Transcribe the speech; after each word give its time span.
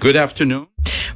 Good 0.00 0.14
afternoon. 0.14 0.68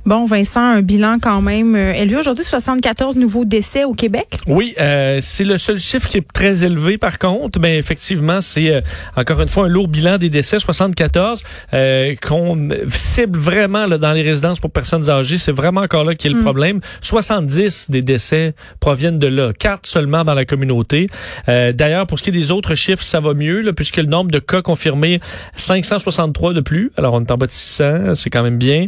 Bon, 0.04 0.26
Vincent, 0.26 0.60
un 0.60 0.82
bilan 0.82 1.18
quand 1.22 1.40
même 1.42 1.76
euh, 1.76 1.92
élevé 1.92 2.16
aujourd'hui, 2.16 2.44
74 2.44 3.14
nouveaux 3.14 3.44
décès 3.44 3.84
au 3.84 3.94
Québec. 3.94 4.36
Oui, 4.48 4.74
euh, 4.80 5.20
c'est 5.22 5.44
le 5.44 5.58
seul 5.58 5.78
chiffre 5.78 6.08
qui 6.08 6.18
est 6.18 6.26
très 6.32 6.64
élevé 6.64 6.98
par 6.98 7.20
contre, 7.20 7.60
mais 7.60 7.78
effectivement, 7.78 8.40
c'est 8.40 8.68
euh, 8.74 8.80
encore 9.16 9.40
une 9.40 9.48
fois 9.48 9.66
un 9.66 9.68
lourd 9.68 9.86
bilan 9.86 10.18
des 10.18 10.28
décès, 10.28 10.58
74, 10.58 11.44
euh, 11.72 12.16
qu'on 12.20 12.68
cible 12.88 13.38
vraiment 13.38 13.86
là, 13.86 13.96
dans 13.96 14.12
les 14.12 14.22
résidences 14.22 14.58
pour 14.58 14.72
personnes 14.72 15.08
âgées. 15.08 15.38
C'est 15.38 15.52
vraiment 15.52 15.82
encore 15.82 16.02
là 16.02 16.16
qui 16.16 16.26
est 16.26 16.30
le 16.30 16.40
Mm. 16.40 16.42
problème. 16.42 16.80
70 17.00 17.88
des 17.90 18.02
décès 18.02 18.54
proviennent 18.80 19.20
de 19.20 19.28
là, 19.28 19.52
quatre 19.56 19.86
seulement 19.86 20.24
dans 20.24 20.34
la 20.34 20.44
communauté. 20.44 21.06
Euh, 21.48 21.72
D'ailleurs, 21.72 22.08
pour 22.08 22.18
ce 22.18 22.24
qui 22.24 22.30
est 22.30 22.32
des 22.32 22.50
autres 22.50 22.74
chiffres, 22.74 23.04
ça 23.04 23.20
va 23.20 23.34
mieux, 23.34 23.60
là, 23.60 23.72
puisque 23.72 23.98
le 23.98 24.04
nombre 24.06 24.32
de 24.32 24.40
cas 24.40 24.62
confirmés, 24.62 25.20
563 25.54 26.54
de 26.54 26.60
plus. 26.60 26.90
Alors, 26.96 27.14
on 27.14 27.20
est 27.20 27.30
en 27.30 27.36
bas 27.36 27.46
de 27.46 27.52
600, 27.52 28.14
c'est 28.16 28.30
quand 28.30 28.42
même 28.42 28.58
bien. 28.58 28.86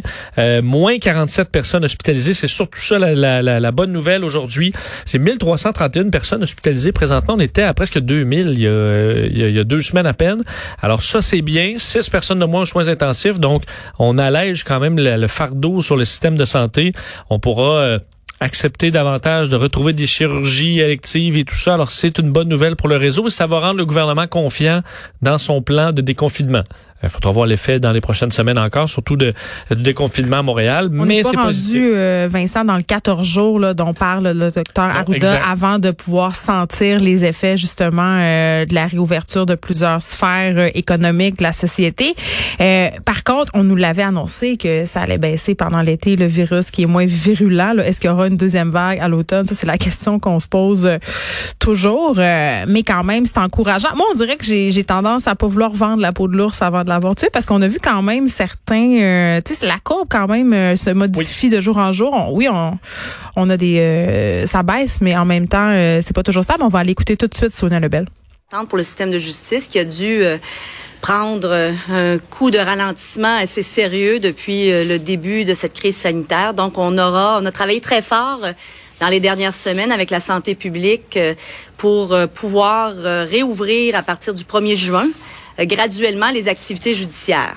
Moins 0.61 0.97
47 1.05 1.49
personnes 1.51 1.85
hospitalisées. 1.85 2.33
C'est 2.33 2.47
surtout 2.47 2.81
ça 2.81 2.97
la, 2.97 3.13
la, 3.13 3.43
la, 3.43 3.59
la 3.59 3.71
bonne 3.71 3.91
nouvelle 3.91 4.23
aujourd'hui. 4.23 4.73
C'est 5.05 5.19
1331 5.19 6.09
personnes 6.09 6.41
hospitalisées. 6.41 6.91
Présentement, 6.91 7.35
on 7.35 7.39
était 7.39 7.61
à 7.61 7.75
presque 7.75 7.99
2000 7.99 8.49
il 8.53 8.59
y 8.59 8.67
a, 8.67 9.11
il 9.11 9.55
y 9.55 9.59
a, 9.59 9.63
deux 9.63 9.81
semaines 9.81 10.07
à 10.07 10.13
peine. 10.13 10.41
Alors 10.81 11.03
ça, 11.03 11.21
c'est 11.21 11.43
bien. 11.43 11.75
6 11.77 12.09
personnes 12.09 12.39
de 12.39 12.45
moins 12.45 12.63
aux 12.63 12.65
soins 12.65 12.87
intensifs. 12.87 13.39
Donc, 13.39 13.61
on 13.99 14.17
allège 14.17 14.63
quand 14.63 14.79
même 14.79 14.97
le, 14.97 15.17
le 15.17 15.27
fardeau 15.27 15.83
sur 15.83 15.95
le 15.95 16.05
système 16.05 16.37
de 16.37 16.45
santé. 16.45 16.91
On 17.29 17.37
pourra... 17.37 17.77
euh, 17.77 17.99
accepter 18.41 18.91
davantage 18.91 19.47
de 19.47 19.55
retrouver 19.55 19.93
des 19.93 20.07
chirurgies 20.07 20.81
électives 20.81 21.37
et 21.37 21.45
tout 21.45 21.55
ça. 21.55 21.75
Alors, 21.75 21.91
c'est 21.91 22.17
une 22.17 22.31
bonne 22.31 22.49
nouvelle 22.49 22.75
pour 22.75 22.89
le 22.89 22.97
réseau 22.97 23.27
et 23.27 23.29
ça 23.29 23.47
va 23.47 23.61
rendre 23.61 23.77
le 23.77 23.85
gouvernement 23.85 24.27
confiant 24.27 24.81
dans 25.21 25.37
son 25.37 25.61
plan 25.61 25.93
de 25.93 26.01
déconfinement. 26.01 26.63
Il 27.05 27.09
faudra 27.09 27.31
voir 27.31 27.45
l'effet 27.45 27.79
dans 27.79 27.91
les 27.91 28.01
prochaines 28.01 28.31
semaines 28.31 28.57
encore, 28.57 28.89
surtout 28.89 29.15
de, 29.15 29.33
de 29.69 29.75
déconfinement 29.75 30.37
à 30.39 30.41
Montréal. 30.41 30.89
On 30.91 31.05
mais 31.05 31.23
c'est 31.23 31.35
rendu, 31.37 31.91
euh, 31.95 32.27
Vincent, 32.29 32.65
dans 32.65 32.75
le 32.77 32.83
14 32.83 33.25
jours 33.27 33.59
là, 33.59 33.73
dont 33.73 33.93
parle 33.93 34.27
le 34.29 34.51
docteur 34.51 34.87
Non, 34.87 34.93
Arruda 34.95 35.15
exact. 35.35 35.43
avant 35.49 35.79
de 35.79 35.91
pouvoir 35.91 36.35
sentir 36.35 36.99
les 36.99 37.23
effets 37.25 37.57
justement 37.57 38.17
euh, 38.19 38.65
de 38.65 38.73
la 38.73 38.87
réouverture 38.87 39.45
de 39.45 39.55
plusieurs 39.55 40.01
sphères 40.01 40.57
euh, 40.57 40.69
économiques 40.73 41.37
de 41.37 41.43
la 41.43 41.53
société. 41.53 42.15
Euh, 42.61 42.89
par 43.05 43.23
contre, 43.23 43.51
on 43.53 43.63
nous 43.63 43.75
l'avait 43.75 44.03
annoncé 44.03 44.57
que 44.57 44.85
ça 44.85 45.01
allait 45.01 45.17
baisser 45.17 45.55
pendant 45.55 45.81
l'été, 45.81 46.15
le 46.15 46.25
virus 46.25 46.71
qui 46.71 46.83
est 46.83 46.87
moins 46.87 47.05
virulent. 47.05 47.73
là. 47.73 47.85
Est-ce 47.87 48.01
qu'il 48.01 48.09
y 48.09 48.13
aura 48.13 48.27
une 48.27 48.37
deuxième 48.37 48.69
vague 48.69 48.99
à 48.99 49.07
l'automne? 49.07 49.45
Ça, 49.45 49.55
c'est 49.55 49.67
la 49.67 49.77
question 49.77 50.19
qu'on 50.19 50.39
se 50.39 50.47
pose 50.47 50.85
euh, 50.85 50.97
toujours. 51.59 52.15
Euh, 52.17 52.65
mais 52.67 52.83
quand 52.83 53.03
même, 53.03 53.25
c'est 53.25 53.37
encourageant. 53.37 53.95
Moi, 53.95 54.05
on 54.11 54.15
dirait 54.15 54.37
que 54.37 54.45
j'ai 54.45 54.71
j'ai 54.71 54.83
tendance 54.83 55.27
à 55.27 55.35
pas 55.35 55.47
vouloir 55.47 55.71
vendre 55.71 56.01
la 56.01 56.11
peau 56.11 56.27
de 56.27 56.35
l'ours 56.35 56.61
avant 56.61 56.83
de 56.83 56.89
l'avoir 56.95 57.15
tué 57.15 57.29
parce 57.31 57.45
qu'on 57.45 57.61
a 57.61 57.67
vu 57.67 57.77
quand 57.81 58.01
même 58.01 58.27
certains... 58.27 58.97
euh, 59.01 59.41
tu 59.45 59.53
sais, 59.55 59.65
la 59.67 59.77
courbe 59.83 60.07
quand 60.09 60.27
même 60.27 60.51
euh, 60.53 60.75
se 60.75 60.89
modifie 60.89 61.49
de 61.49 61.61
jour 61.61 61.77
en 61.77 61.91
jour. 61.91 62.13
On- 62.13 62.31
oui, 62.35 62.47
on, 62.49 62.77
on 63.35 63.49
a 63.49 63.57
des... 63.57 63.77
euh, 63.79 64.45
ça 64.47 64.63
baisse, 64.63 64.99
mais 65.01 65.15
en 65.15 65.25
même 65.25 65.47
temps, 65.47 65.69
euh, 65.69 65.99
c'est 66.03 66.15
pas 66.15 66.23
toujours 66.23 66.43
stable. 66.43 66.63
On 66.63 66.67
va 66.69 66.79
aller 66.79 66.91
écouter 66.91 67.15
tout 67.17 67.27
de 67.27 67.35
suite 67.35 67.51
Sonia 67.53 67.79
Lebel. 67.79 68.07
pour 68.69 68.77
le 68.77 68.83
système 68.83 69.11
de 69.11 69.19
justice 69.19 69.67
qui 69.67 69.79
a 69.79 69.85
dû 69.85 70.23
euh, 70.23 70.37
prendre 71.01 71.51
un 71.89 72.17
coup 72.31 72.49
de 72.51 72.57
ralentissement 72.57 73.35
assez 73.37 73.61
sérieux 73.63 74.19
depuis 74.19 74.71
euh, 74.71 74.83
le 74.85 74.97
début 74.97 75.45
de 75.45 75.53
cette 75.53 75.73
crise 75.73 75.97
sanitaire. 75.97 76.53
Donc, 76.53 76.77
on 76.77 76.97
aura, 76.97 77.39
on 77.41 77.45
a 77.45 77.51
travaillé 77.51 77.81
très 77.81 78.01
fort 78.01 78.39
euh, 78.43 78.53
dans 79.01 79.09
les 79.09 79.19
dernières 79.19 79.53
semaines 79.53 79.91
avec 79.91 80.09
la 80.09 80.21
santé 80.21 80.55
publique 80.55 81.19
pour 81.77 82.15
pouvoir 82.33 82.93
réouvrir 82.95 83.93
à 83.97 84.01
partir 84.03 84.33
du 84.33 84.45
1er 84.45 84.77
juin 84.77 85.07
graduellement 85.59 86.31
les 86.31 86.47
activités 86.47 86.93
judiciaires. 86.93 87.55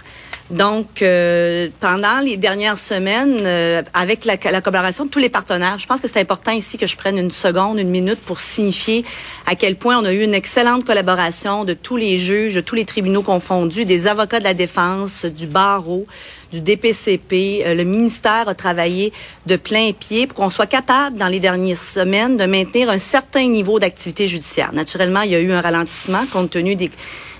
Donc, 0.51 1.03
euh, 1.03 1.69
pendant 1.79 2.21
les 2.21 2.39
dernières 2.39 2.79
semaines, 2.79 3.41
euh, 3.43 3.83
avec 3.93 4.25
la, 4.25 4.37
la 4.51 4.63
collaboration 4.63 5.05
de 5.05 5.11
tous 5.11 5.19
les 5.19 5.29
partenaires, 5.29 5.79
je 5.79 5.87
pense 5.87 6.01
que 6.01 6.09
c'est 6.09 6.21
important 6.21 6.53
ici 6.53 6.79
que 6.79 6.87
je 6.87 6.97
prenne 6.97 7.19
une 7.19 7.31
seconde, 7.31 7.79
une 7.79 7.91
minute 7.91 8.19
pour 8.19 8.41
signifier 8.41 9.05
à 9.47 9.57
quel 9.57 9.77
point 9.77 9.99
on 9.99 10.07
a 10.07 10.13
eu 10.13 10.23
une 10.23 10.33
excellente 10.33 10.87
collaboration 10.87 11.65
de 11.65 11.75
tous 11.75 11.97
les 11.97 12.17
juges, 12.17 12.55
de 12.55 12.63
tous 12.63 12.77
les 12.77 12.87
tribunaux 12.87 13.23
confondus, 13.23 13.85
des 13.85 14.07
avocats 14.07 14.39
de 14.39 14.45
la 14.45 14.55
défense, 14.55 15.27
du 15.27 15.47
barreau, 15.47 16.07
du 16.51 16.63
DPCP. 16.63 17.65
Euh, 17.67 17.75
le 17.75 17.85
ministère 17.85 18.49
a 18.49 18.55
travaillé 18.55 19.13
de 19.45 19.57
plein 19.57 19.93
pied 19.93 20.27
pour 20.27 20.37
qu'on 20.37 20.51
soit 20.51 20.67
capable, 20.67 21.19
dans 21.19 21.29
les 21.29 21.41
dernières 21.41 21.83
semaines, 21.83 22.39
de 22.39 22.47
maintenir 22.47 22.89
un 22.89 22.99
certain 22.99 23.47
niveau 23.47 23.79
d'activité 23.79 24.29
judiciaire. 24.29 24.73
Naturellement, 24.73 25.21
il 25.21 25.33
y 25.33 25.35
a 25.35 25.41
eu 25.41 25.53
un 25.53 25.61
ralentissement 25.61 26.25
compte 26.33 26.49
tenu 26.49 26.75
des 26.75 26.91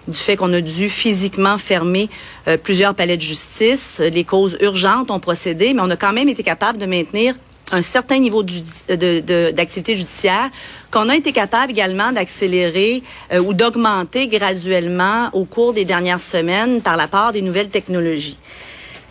du 0.09 0.19
fait 0.19 0.37
qu'on 0.37 0.53
a 0.53 0.61
dû 0.61 0.89
physiquement 0.89 1.59
fermer 1.59 2.09
euh, 2.49 2.57
plusieurs 2.57 2.95
palais 2.95 3.17
de 3.17 3.23
justice. 3.23 4.01
Les 4.01 4.25
causes 4.25 4.57
urgentes 4.61 5.11
ont 5.11 5.21
procédé, 5.21 5.75
mais 5.75 5.83
on 5.83 5.91
a 5.91 5.97
quand 5.97 6.13
même 6.13 6.29
été 6.29 6.43
capable 6.43 6.79
de 6.79 6.87
maintenir 6.87 7.35
un 7.71 7.83
certain 7.83 8.19
niveau 8.19 8.43
de- 8.43 9.51
d'activité 9.51 9.95
judiciaire 9.95 10.49
qu'on 10.91 11.11
a 11.11 11.17
été 11.17 11.33
capable 11.33 11.71
également 11.73 12.13
d'accélérer 12.13 13.03
euh, 13.33 13.41
ou 13.41 13.53
d'augmenter 13.53 14.27
graduellement 14.27 15.29
au 15.35 15.45
cours 15.45 15.75
des 15.75 15.85
dernières 15.85 16.23
semaines 16.23 16.81
par 16.81 16.97
la 16.97 17.09
part 17.09 17.33
des 17.33 17.43
nouvelles 17.43 17.69
technologies. 17.69 18.39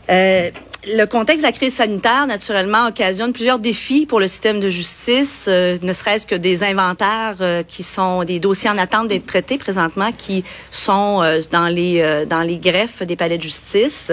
Euh, 0.09 0.49
le 0.95 1.05
contexte 1.05 1.41
de 1.41 1.47
la 1.47 1.51
crise 1.51 1.75
sanitaire, 1.75 2.27
naturellement, 2.27 2.87
occasionne 2.87 3.33
plusieurs 3.33 3.59
défis 3.59 4.05
pour 4.05 4.19
le 4.19 4.27
système 4.27 4.59
de 4.59 4.69
justice, 4.69 5.45
euh, 5.47 5.77
ne 5.81 5.93
serait-ce 5.93 6.25
que 6.25 6.35
des 6.35 6.63
inventaires 6.63 7.37
euh, 7.41 7.63
qui 7.63 7.83
sont 7.83 8.23
des 8.23 8.39
dossiers 8.39 8.69
en 8.69 8.77
attente 8.77 9.07
d'être 9.07 9.25
traités 9.25 9.57
présentement, 9.57 10.11
qui 10.17 10.43
sont 10.71 11.21
euh, 11.23 11.41
dans 11.51 11.67
les 11.67 12.01
euh, 12.01 12.25
dans 12.25 12.41
les 12.41 12.57
greffes 12.57 13.03
des 13.03 13.15
palais 13.15 13.37
de 13.37 13.43
justice. 13.43 14.11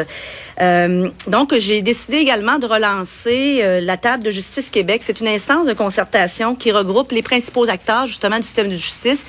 Euh, 0.61 1.09
donc, 1.27 1.55
j'ai 1.59 1.83
décidé 1.83 2.19
également 2.19 2.59
de 2.59 2.67
relancer 2.67 3.61
euh, 3.63 3.81
la 3.81 3.97
table 3.97 4.23
de 4.25 4.31
justice 4.31 4.71
Québec. 4.71 5.03
C'est 5.05 5.21
une 5.21 5.29
instance 5.29 5.67
de 5.67 5.73
concertation 5.73 6.55
qui 6.55 6.73
regroupe 6.73 7.13
les 7.13 7.23
principaux 7.23 7.69
acteurs 7.69 8.07
justement 8.07 8.37
du 8.37 8.43
système 8.43 8.69
de 8.69 8.77
justice 8.77 9.25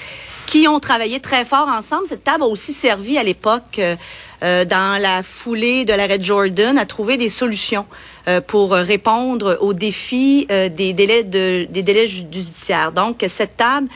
qui 0.45 0.67
ont 0.67 0.79
travaillé 0.79 1.19
très 1.19 1.45
fort 1.45 1.67
ensemble. 1.67 2.07
Cette 2.07 2.23
table 2.23 2.43
a 2.43 2.47
aussi 2.47 2.73
servi 2.73 3.17
à 3.17 3.23
l'époque, 3.23 3.79
euh, 3.79 3.95
euh, 4.43 4.65
dans 4.65 5.01
la 5.01 5.23
foulée 5.23 5.85
de 5.85 5.93
l'arrêt 5.93 6.21
Jordan, 6.21 6.77
à 6.77 6.85
trouver 6.85 7.17
des 7.17 7.29
solutions 7.29 7.85
euh, 8.27 8.41
pour 8.41 8.71
répondre 8.71 9.57
aux 9.61 9.73
défis 9.73 10.45
euh, 10.51 10.69
des 10.69 10.93
délais 10.93 11.23
de, 11.23 11.65
des 11.69 11.83
délais 11.83 12.07
judiciaires. 12.07 12.91
Donc, 12.91 13.23
cette 13.27 13.57
table 13.57 13.87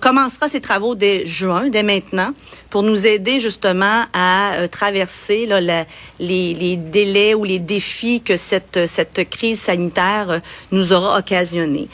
commencera 0.00 0.48
ses 0.48 0.60
travaux 0.60 0.94
dès 0.94 1.26
juin, 1.26 1.68
dès 1.68 1.82
maintenant, 1.82 2.32
pour 2.70 2.82
nous 2.82 3.06
aider 3.06 3.40
justement 3.40 4.04
à 4.12 4.54
euh, 4.54 4.68
traverser 4.68 5.46
là, 5.46 5.60
les, 5.60 6.54
les 6.54 6.76
délais 6.76 7.34
ou 7.34 7.44
les 7.44 7.58
défis 7.58 8.20
que 8.22 8.36
cette, 8.36 8.86
cette 8.88 9.28
crise 9.28 9.60
sanitaire 9.60 10.30
euh, 10.30 10.38
nous 10.72 10.92
aura 10.92 11.18
occasionnés. 11.18 11.88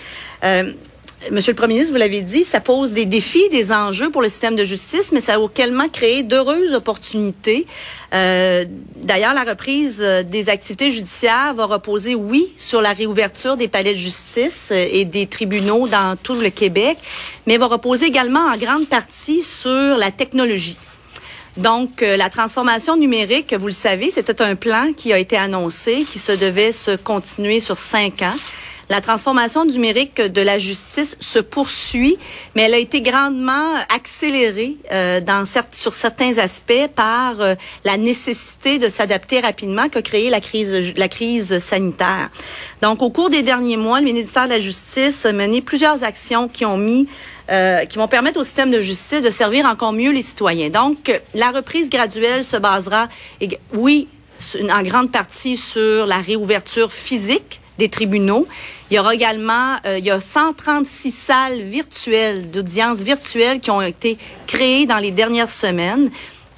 Monsieur 1.29 1.53
le 1.53 1.57
Premier 1.57 1.75
ministre, 1.75 1.93
vous 1.93 1.99
l'avez 1.99 2.23
dit, 2.23 2.45
ça 2.45 2.61
pose 2.61 2.95
des 2.95 3.05
défis, 3.05 3.47
des 3.51 3.73
enjeux 3.73 4.09
pour 4.09 4.23
le 4.23 4.31
système 4.31 4.57
de 4.57 4.65
justice, 4.65 5.13
mais 5.13 5.21
ça 5.21 5.35
a 5.35 5.39
également 5.39 5.87
créé 5.87 6.23
d'heureuses 6.23 6.73
opportunités. 6.73 7.67
Euh, 8.15 8.65
D'ailleurs, 8.97 9.35
la 9.35 9.45
reprise 9.45 9.99
euh, 10.01 10.23
des 10.23 10.49
activités 10.49 10.91
judiciaires 10.91 11.53
va 11.55 11.67
reposer, 11.67 12.15
oui, 12.15 12.51
sur 12.57 12.81
la 12.81 12.95
réouverture 12.95 13.59
des 13.59 13.69
palais 13.69 13.93
de 13.93 13.99
justice 13.99 14.71
euh, 14.73 14.87
et 14.91 15.05
des 15.05 15.27
tribunaux 15.27 15.89
dans 15.89 16.17
tout 16.17 16.37
le 16.37 16.49
Québec, 16.49 16.97
mais 17.47 17.59
va 17.59 17.67
reposer 17.67 18.07
également 18.07 18.47
en 18.47 18.57
grande 18.57 18.89
partie 18.89 19.43
sur 19.43 19.99
la 19.99 20.11
technologie. 20.11 20.79
Donc, 21.59 22.01
la 22.01 22.31
transformation 22.31 22.97
numérique, 22.97 23.53
vous 23.53 23.67
le 23.67 23.73
savez, 23.73 24.11
c'était 24.11 24.41
un 24.41 24.55
plan 24.55 24.93
qui 24.97 25.13
a 25.13 25.19
été 25.19 25.37
annoncé, 25.37 26.07
qui 26.11 26.19
se 26.19 26.33
devait 26.33 26.73
se 26.73 26.97
continuer 26.97 27.61
sur 27.61 27.77
cinq 27.77 28.23
ans. 28.23 28.37
La 28.91 29.01
transformation 29.01 29.65
numérique 29.65 30.21
de 30.21 30.43
la 30.43 30.59
justice 30.59 31.17
se 31.21 31.39
poursuit, 31.39 32.19
mais 32.57 32.63
elle 32.63 32.75
a 32.75 32.79
été 32.79 33.01
grandement 33.03 33.77
accélérée 33.89 34.79
euh, 34.91 35.21
dans 35.21 35.45
sur 35.71 35.95
certains 35.95 36.39
aspects 36.39 36.89
par 36.97 37.41
euh, 37.41 37.55
la 37.85 37.97
nécessité 37.97 38.81
de 38.81 38.89
s'adapter 38.89 39.39
rapidement 39.39 39.89
qu'a 39.89 40.03
créé 40.03 40.29
la 40.29 40.41
crise, 40.41 41.59
sanitaire. 41.61 42.31
Donc, 42.83 43.01
au 43.01 43.11
cours 43.11 43.31
des 43.31 43.43
derniers 43.43 43.77
mois, 43.77 44.01
le 44.01 44.07
ministère 44.07 44.47
de 44.47 44.51
la 44.55 44.61
Justice 44.61 45.25
a 45.25 45.33
mené 45.33 45.61
plusieurs 45.61 46.03
actions 46.03 46.49
qui 46.49 46.65
ont 46.65 46.77
mis 46.77 47.07
euh, 47.53 47.85
qui 47.85 47.97
vont 47.97 48.09
permettre 48.09 48.41
au 48.41 48.45
système 48.45 48.73
de 48.73 48.81
justice 48.81 49.23
de 49.23 49.31
servir 49.31 49.67
encore 49.67 49.93
mieux 49.93 50.11
les 50.11 50.23
citoyens. 50.23 50.69
Donc, 50.69 51.17
la 51.35 51.53
reprise 51.53 51.91
graduelle 51.91 52.43
se 52.43 52.57
basera, 52.57 53.09
oui, 53.73 54.09
en 54.69 54.83
grande 54.83 55.13
partie 55.13 55.57
sur 55.57 56.07
la 56.07 56.19
réouverture 56.19 56.93
physique 56.93 57.61
des 57.79 57.89
tribunaux. 57.89 58.47
Il 58.91 58.97
y 58.97 58.99
aura 58.99 59.15
également, 59.15 59.77
euh, 59.87 59.99
il 59.99 60.05
y 60.05 60.11
a 60.11 60.19
136 60.19 61.13
salles 61.13 61.63
virtuelles, 61.63 62.51
d'audience 62.51 63.03
virtuelles 63.03 63.61
qui 63.61 63.71
ont 63.71 63.81
été 63.81 64.19
créées 64.49 64.87
dans 64.87 64.99
les 64.99 65.13
dernières 65.13 65.49
semaines 65.49 66.11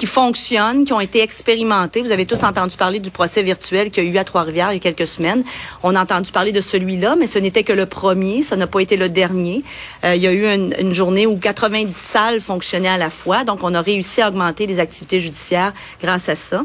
qui 0.02 0.06
fonctionnent, 0.08 0.84
qui 0.84 0.92
ont 0.92 0.98
été 0.98 1.22
expérimentés. 1.22 2.02
Vous 2.02 2.10
avez 2.10 2.26
tous 2.26 2.42
entendu 2.42 2.76
parler 2.76 2.98
du 2.98 3.12
procès 3.12 3.44
virtuel 3.44 3.92
qu'il 3.92 4.02
y 4.02 4.08
a 4.08 4.10
eu 4.10 4.18
à 4.18 4.24
Trois-Rivières 4.24 4.72
il 4.72 4.74
y 4.74 4.76
a 4.78 4.80
quelques 4.80 5.06
semaines. 5.06 5.44
On 5.84 5.94
a 5.94 6.02
entendu 6.02 6.32
parler 6.32 6.50
de 6.50 6.60
celui-là, 6.60 7.14
mais 7.14 7.28
ce 7.28 7.38
n'était 7.38 7.62
que 7.62 7.72
le 7.72 7.86
premier, 7.86 8.42
ça 8.42 8.56
n'a 8.56 8.66
pas 8.66 8.80
été 8.80 8.96
le 8.96 9.08
dernier. 9.08 9.62
Euh, 10.04 10.16
il 10.16 10.22
y 10.22 10.26
a 10.26 10.32
eu 10.32 10.44
une, 10.44 10.92
journée 10.92 11.28
où 11.28 11.36
90 11.36 11.94
salles 11.96 12.40
fonctionnaient 12.40 12.88
à 12.88 12.98
la 12.98 13.10
fois, 13.10 13.44
donc 13.44 13.60
on 13.62 13.74
a 13.74 13.80
réussi 13.80 14.20
à 14.20 14.26
augmenter 14.30 14.66
les 14.66 14.80
activités 14.80 15.20
judiciaires 15.20 15.72
grâce 16.02 16.28
à 16.28 16.34
ça. 16.34 16.64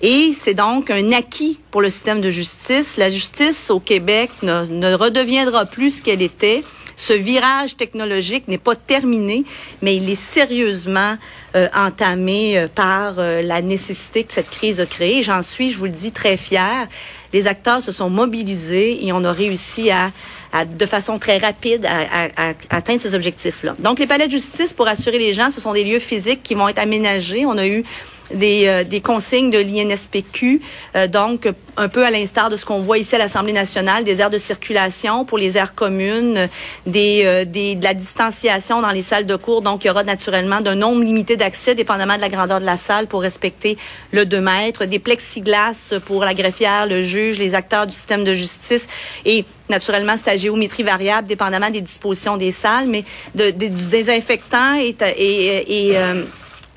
Et 0.00 0.32
c'est 0.32 0.54
donc 0.54 0.92
un 0.92 1.10
acquis 1.10 1.58
pour 1.72 1.82
le 1.82 1.90
système 1.90 2.20
de 2.20 2.30
justice. 2.30 2.96
La 2.96 3.10
justice 3.10 3.70
au 3.70 3.80
Québec 3.80 4.30
ne 4.44 4.94
redeviendra 4.94 5.64
plus 5.64 5.96
ce 5.96 6.02
qu'elle 6.02 6.22
était 6.22 6.62
ce 6.98 7.12
virage 7.12 7.76
technologique 7.76 8.48
n'est 8.48 8.58
pas 8.58 8.74
terminé, 8.74 9.44
mais 9.82 9.94
il 9.94 10.10
est 10.10 10.16
sérieusement 10.16 11.16
euh, 11.54 11.68
entamé 11.72 12.58
euh, 12.58 12.66
par 12.66 13.14
euh, 13.18 13.40
la 13.40 13.62
nécessité 13.62 14.24
que 14.24 14.32
cette 14.32 14.50
crise 14.50 14.80
a 14.80 14.86
créée. 14.86 15.22
J'en 15.22 15.42
suis, 15.42 15.70
je 15.70 15.78
vous 15.78 15.84
le 15.84 15.92
dis, 15.92 16.10
très 16.10 16.36
fière. 16.36 16.88
Les 17.32 17.46
acteurs 17.46 17.82
se 17.82 17.92
sont 17.92 18.10
mobilisés 18.10 19.06
et 19.06 19.12
on 19.12 19.22
a 19.22 19.32
réussi 19.32 19.92
à, 19.92 20.10
à 20.52 20.64
de 20.64 20.86
façon 20.86 21.20
très 21.20 21.38
rapide 21.38 21.86
à, 21.86 22.00
à, 22.24 22.48
à 22.48 22.54
atteindre 22.70 23.00
ces 23.00 23.14
objectifs-là. 23.14 23.76
Donc, 23.78 24.00
les 24.00 24.08
palais 24.08 24.26
de 24.26 24.32
justice, 24.32 24.72
pour 24.72 24.88
assurer 24.88 25.20
les 25.20 25.34
gens, 25.34 25.50
ce 25.50 25.60
sont 25.60 25.72
des 25.72 25.84
lieux 25.84 26.00
physiques 26.00 26.42
qui 26.42 26.54
vont 26.54 26.66
être 26.66 26.80
aménagés. 26.80 27.46
On 27.46 27.56
a 27.58 27.66
eu 27.68 27.84
des, 28.32 28.66
euh, 28.66 28.84
des 28.84 29.00
consignes 29.00 29.50
de 29.50 29.58
l'INSPQ, 29.58 30.60
euh, 30.96 31.08
donc 31.08 31.48
un 31.76 31.88
peu 31.88 32.04
à 32.04 32.10
l'instar 32.10 32.50
de 32.50 32.56
ce 32.56 32.64
qu'on 32.64 32.80
voit 32.80 32.98
ici 32.98 33.14
à 33.14 33.18
l'Assemblée 33.18 33.52
nationale, 33.52 34.04
des 34.04 34.20
aires 34.20 34.30
de 34.30 34.38
circulation 34.38 35.24
pour 35.24 35.38
les 35.38 35.56
aires 35.56 35.74
communes, 35.74 36.48
des, 36.86 37.22
euh, 37.24 37.44
des, 37.44 37.74
de 37.74 37.84
la 37.84 37.94
distanciation 37.94 38.80
dans 38.82 38.90
les 38.90 39.02
salles 39.02 39.26
de 39.26 39.36
cours. 39.36 39.62
Donc, 39.62 39.84
il 39.84 39.88
y 39.88 39.90
aura 39.90 40.04
naturellement 40.04 40.60
d'un 40.60 40.74
nombre 40.74 41.02
limité 41.02 41.36
d'accès, 41.36 41.74
dépendamment 41.74 42.16
de 42.16 42.20
la 42.20 42.28
grandeur 42.28 42.60
de 42.60 42.66
la 42.66 42.76
salle, 42.76 43.06
pour 43.06 43.22
respecter 43.22 43.76
le 44.12 44.26
2 44.26 44.40
mètres, 44.40 44.84
des 44.84 44.98
plexiglas 44.98 45.94
pour 46.06 46.24
la 46.24 46.34
greffière, 46.34 46.86
le 46.86 47.02
juge, 47.02 47.38
les 47.38 47.54
acteurs 47.54 47.86
du 47.86 47.92
système 47.92 48.24
de 48.24 48.34
justice 48.34 48.86
et 49.24 49.44
naturellement, 49.68 50.14
c'est 50.16 50.30
à 50.30 50.36
géométrie 50.36 50.82
variable, 50.82 51.28
dépendamment 51.28 51.70
des 51.70 51.80
dispositions 51.80 52.36
des 52.36 52.52
salles, 52.52 52.86
mais 52.88 53.04
de, 53.34 53.50
du 53.50 53.68
désinfectant 53.68 54.76
et, 54.76 54.96
et, 55.16 55.90
et 55.90 55.96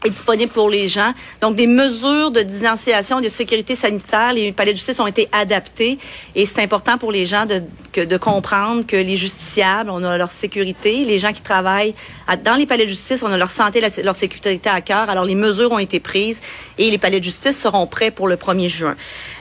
est 0.05 0.09
disponible 0.09 0.51
pour 0.51 0.69
les 0.69 0.87
gens. 0.87 1.13
Donc, 1.41 1.55
des 1.55 1.67
mesures 1.67 2.31
de 2.31 2.41
distanciation, 2.41 3.21
de 3.21 3.29
sécurité 3.29 3.75
sanitaire, 3.75 4.33
les 4.33 4.51
palais 4.51 4.71
de 4.71 4.77
justice 4.77 4.99
ont 4.99 5.07
été 5.07 5.29
adaptés 5.31 5.99
et 6.35 6.45
c'est 6.45 6.61
important 6.61 6.97
pour 6.97 7.11
les 7.11 7.25
gens 7.25 7.45
de, 7.45 7.61
que, 7.91 8.01
de 8.01 8.17
comprendre 8.17 8.85
que 8.85 8.95
les 8.95 9.15
justiciables, 9.15 9.89
on 9.89 10.03
a 10.03 10.17
leur 10.17 10.31
sécurité, 10.31 11.05
les 11.05 11.19
gens 11.19 11.33
qui 11.33 11.41
travaillent 11.41 11.93
dans 12.43 12.55
les 12.55 12.65
palais 12.65 12.85
de 12.85 12.89
justice, 12.89 13.23
on 13.23 13.31
a 13.31 13.37
leur 13.37 13.51
santé, 13.51 13.81
leur 14.03 14.15
sécurité 14.15 14.59
à 14.65 14.81
cœur. 14.81 15.09
Alors, 15.09 15.25
les 15.25 15.35
mesures 15.35 15.71
ont 15.71 15.79
été 15.79 15.99
prises 15.99 16.41
et 16.77 16.89
les 16.89 16.97
palais 16.97 17.19
de 17.19 17.23
justice 17.23 17.59
seront 17.59 17.87
prêts 17.87 18.11
pour 18.11 18.27
le 18.27 18.35
1er 18.35 18.69
juin. 18.69 18.95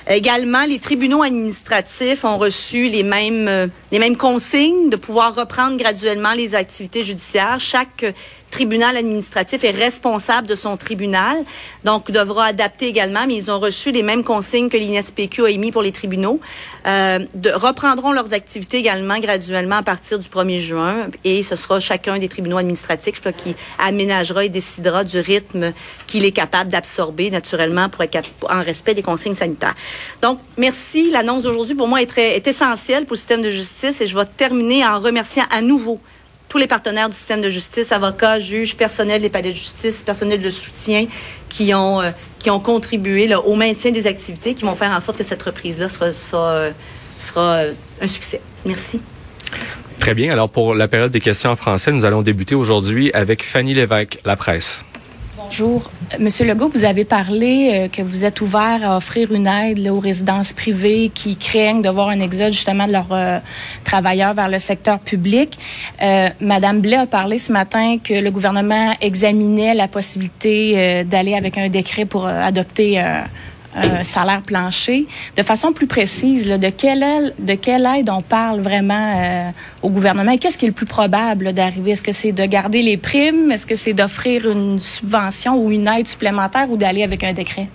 Également, 0.08 0.64
les 0.64 0.78
tribunaux 0.78 1.22
administratifs 1.22 2.24
ont 2.24 2.36
reçu 2.36 2.88
les 2.88 3.02
mêmes, 3.02 3.46
euh, 3.48 3.66
les 3.92 3.98
mêmes 3.98 4.16
consignes 4.16 4.90
de 4.90 4.96
pouvoir 4.96 5.34
reprendre 5.36 5.76
graduellement 5.76 6.32
les 6.32 6.54
activités 6.54 7.04
judiciaires. 7.04 7.60
Chaque 7.60 8.04
tribunal 8.50 8.96
administratif 8.96 9.64
est 9.64 9.70
responsable 9.70 10.46
de 10.46 10.54
son 10.54 10.76
tribunal, 10.76 11.44
donc 11.84 12.10
devra 12.10 12.46
adapter 12.46 12.86
également, 12.86 13.26
mais 13.26 13.36
ils 13.36 13.50
ont 13.50 13.58
reçu 13.58 13.92
les 13.92 14.02
mêmes 14.02 14.24
consignes 14.24 14.68
que 14.68 14.76
l'INSPQ 14.76 15.44
a 15.44 15.50
émis 15.50 15.72
pour 15.72 15.82
les 15.82 15.92
tribunaux. 15.92 16.40
Euh, 16.86 17.20
de, 17.34 17.50
reprendront 17.50 18.12
leurs 18.12 18.32
activités 18.32 18.78
également 18.78 19.18
graduellement 19.18 19.76
à 19.76 19.82
partir 19.82 20.18
du 20.18 20.28
1er 20.28 20.60
juin 20.60 21.08
et 21.24 21.42
ce 21.42 21.54
sera 21.54 21.78
chacun 21.78 22.18
des 22.18 22.28
tribunaux 22.28 22.56
administratifs 22.56 23.20
qui 23.36 23.54
aménagera 23.78 24.46
et 24.46 24.48
décidera 24.48 25.04
du 25.04 25.20
rythme 25.20 25.72
qu'il 26.06 26.24
est 26.24 26.32
capable 26.32 26.70
d'absorber 26.70 27.30
naturellement 27.30 27.88
pour 27.90 28.02
être 28.02 28.28
en 28.48 28.62
respect 28.62 28.94
des 28.94 29.02
consignes 29.02 29.34
sanitaires. 29.34 29.74
Donc, 30.22 30.38
merci. 30.56 31.10
L'annonce 31.10 31.42
d'aujourd'hui 31.42 31.74
pour 31.74 31.88
moi 31.88 32.00
est, 32.00 32.06
très, 32.06 32.36
est 32.36 32.46
essentielle 32.46 33.04
pour 33.04 33.12
le 33.12 33.18
système 33.18 33.42
de 33.42 33.50
justice 33.50 34.00
et 34.00 34.06
je 34.06 34.16
vais 34.16 34.24
terminer 34.24 34.86
en 34.86 34.98
remerciant 34.98 35.44
à 35.50 35.60
nouveau 35.60 36.00
tous 36.50 36.58
les 36.58 36.66
partenaires 36.66 37.08
du 37.08 37.16
système 37.16 37.40
de 37.40 37.48
justice, 37.48 37.92
avocats, 37.92 38.40
juges, 38.40 38.76
personnel 38.76 39.22
des 39.22 39.30
palais 39.30 39.50
de 39.50 39.56
justice, 39.56 40.02
personnel 40.02 40.42
de 40.42 40.50
soutien, 40.50 41.06
qui 41.48 41.72
ont, 41.72 42.02
euh, 42.02 42.10
contribué 42.62 43.32
au 43.36 43.54
maintien 43.54 43.92
des 43.92 44.06
activités, 44.06 44.54
qui 44.54 44.64
vont 44.64 44.74
faire 44.74 44.90
en 44.90 45.00
sorte 45.00 45.16
que 45.16 45.24
cette 45.24 45.42
reprise-là 45.42 45.88
sera, 45.88 46.10
sera, 46.12 46.50
euh, 46.50 46.72
euh, 47.36 47.72
un 48.02 48.08
succès. 48.08 48.40
Merci. 48.64 49.00
Très 50.00 50.14
bien. 50.14 50.32
Alors, 50.32 50.50
pour 50.50 50.74
la 50.74 50.88
période 50.88 51.12
des 51.12 51.20
questions 51.20 51.50
en 51.50 51.56
français, 51.56 51.92
nous 51.92 52.04
allons 52.04 52.22
débuter 52.22 52.56
aujourd'hui 52.56 53.12
avec 53.12 53.44
Fanny 53.44 53.74
Lévesque, 53.74 54.18
La 54.24 54.36
Presse. 54.36 54.82
Bonjour. 55.50 55.90
Monsieur 56.20 56.46
Legault, 56.46 56.68
vous 56.68 56.84
avez 56.84 57.04
parlé 57.04 57.70
euh, 57.72 57.88
que 57.88 58.02
vous 58.02 58.24
êtes 58.24 58.40
ouvert 58.40 58.88
à 58.88 58.96
offrir 58.96 59.32
une 59.32 59.48
aide 59.48 59.84
aux 59.88 59.98
résidences 59.98 60.52
privées 60.52 61.10
qui 61.12 61.34
craignent 61.34 61.82
de 61.82 61.88
voir 61.88 62.08
un 62.10 62.20
exode 62.20 62.52
justement 62.52 62.86
de 62.86 62.92
leurs 62.92 63.10
euh, 63.10 63.40
travailleurs 63.82 64.32
vers 64.32 64.48
le 64.48 64.60
secteur 64.60 65.00
public. 65.00 65.58
Euh, 66.02 66.28
Madame 66.40 66.80
Blais 66.80 66.98
a 66.98 67.06
parlé 67.06 67.36
ce 67.36 67.50
matin 67.50 67.98
que 67.98 68.14
le 68.14 68.30
gouvernement 68.30 68.94
examinait 69.00 69.74
la 69.74 69.88
possibilité 69.88 71.02
d'aller 71.02 71.34
avec 71.34 71.58
un 71.58 71.68
décret 71.68 72.04
pour 72.04 72.26
adopter 72.28 73.00
un 73.00 74.04
salaire 74.04 74.42
plancher. 74.42 75.08
De 75.36 75.42
façon 75.42 75.72
plus 75.72 75.88
précise, 75.88 76.46
de, 76.46 76.68
quelle 76.68 77.02
aide, 77.02 77.34
de 77.40 77.54
quelle 77.54 77.86
aide 77.86 78.08
on 78.08 78.22
parle 78.22 78.60
vraiment 78.60 79.52
au 79.82 79.88
gouvernement? 79.88 80.36
Qu'est-ce 80.36 80.58
qui 80.58 80.66
est 80.66 80.68
le 80.68 80.74
plus 80.74 80.86
probable 80.86 81.52
d'arriver? 81.52 81.92
Est-ce 81.92 82.02
que 82.02 82.12
c'est 82.12 82.32
de 82.32 82.44
garder 82.44 82.82
les 82.82 82.96
primes? 82.96 83.50
Est-ce 83.50 83.66
que 83.66 83.76
c'est 83.76 83.92
d'offrir 83.92 84.50
une 84.50 84.78
subvention 84.78 85.62
ou 85.62 85.70
une 85.70 85.88
aide 85.88 86.08
supplémentaire 86.08 86.70
ou 86.70 86.76
d'aller 86.76 87.02
avec 87.02 87.24
un 87.24 87.32
décret? 87.32 87.68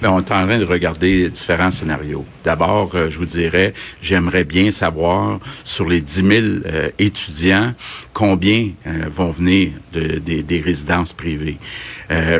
Bien, 0.00 0.10
on 0.10 0.18
est 0.18 0.32
en 0.32 0.46
train 0.46 0.58
de 0.58 0.64
regarder 0.64 1.30
différents 1.30 1.70
scénarios. 1.70 2.24
D'abord, 2.44 2.90
euh, 2.94 3.08
je 3.08 3.18
vous 3.18 3.26
dirais, 3.26 3.72
j'aimerais 4.02 4.44
bien 4.44 4.70
savoir 4.70 5.40
sur 5.62 5.88
les 5.88 6.00
10 6.00 6.14
000 6.14 6.30
euh, 6.66 6.90
étudiants, 6.98 7.72
combien 8.12 8.70
euh, 8.86 9.04
vont 9.08 9.30
venir 9.30 9.70
de, 9.92 10.18
de, 10.18 10.42
des 10.42 10.60
résidences 10.60 11.12
privées. 11.12 11.58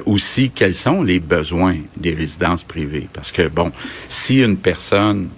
Aussi, 0.05 0.50
quels 0.50 0.75
sont 0.75 1.02
les 1.02 1.19
besoins 1.19 1.76
des 1.96 2.12
résidences 2.12 2.62
privées? 2.62 3.08
Parce 3.12 3.32
que, 3.32 3.49
bon, 3.49 3.72
si 4.08 4.40
une 4.40 4.58
personne 4.58 5.31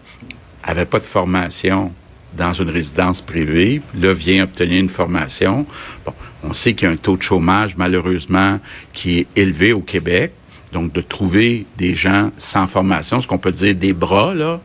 avait 0.64 0.84
pas 0.84 0.99
de 0.99 1.06
formation 1.06 1.93
dans 2.37 2.53
une 2.53 2.71
résidence 2.71 3.21
privée, 3.21 3.81
là 3.99 4.12
vient 4.12 4.44
obtenir 4.44 4.81
une 4.81 4.88
formation. 4.88 5.67
Bon, 6.05 6.12
on 6.43 6.53
sait 6.53 6.75
qu'il 6.75 6.87
y 6.87 6.91
a 6.91 6.94
un 6.94 6.97
taux 6.97 7.17
de 7.17 7.23
chômage 7.23 7.77
malheureusement 7.77 8.61
qui 8.93 9.19
est 9.19 9.27
élevé 9.37 9.73
au 9.73 9.81
Québec. 9.81 10.33
Donc, 10.73 10.93
de 10.93 11.00
trouver 11.00 11.65
des 11.79 11.94
gens 11.94 12.31
sans 12.38 12.67
formation, 12.67 13.21
ce 13.21 13.27
qu'on 13.27 13.38
peut 13.38 13.53
dire 13.53 13.75
des 13.75 13.93
bras, 13.93 14.35
là, 14.35 14.61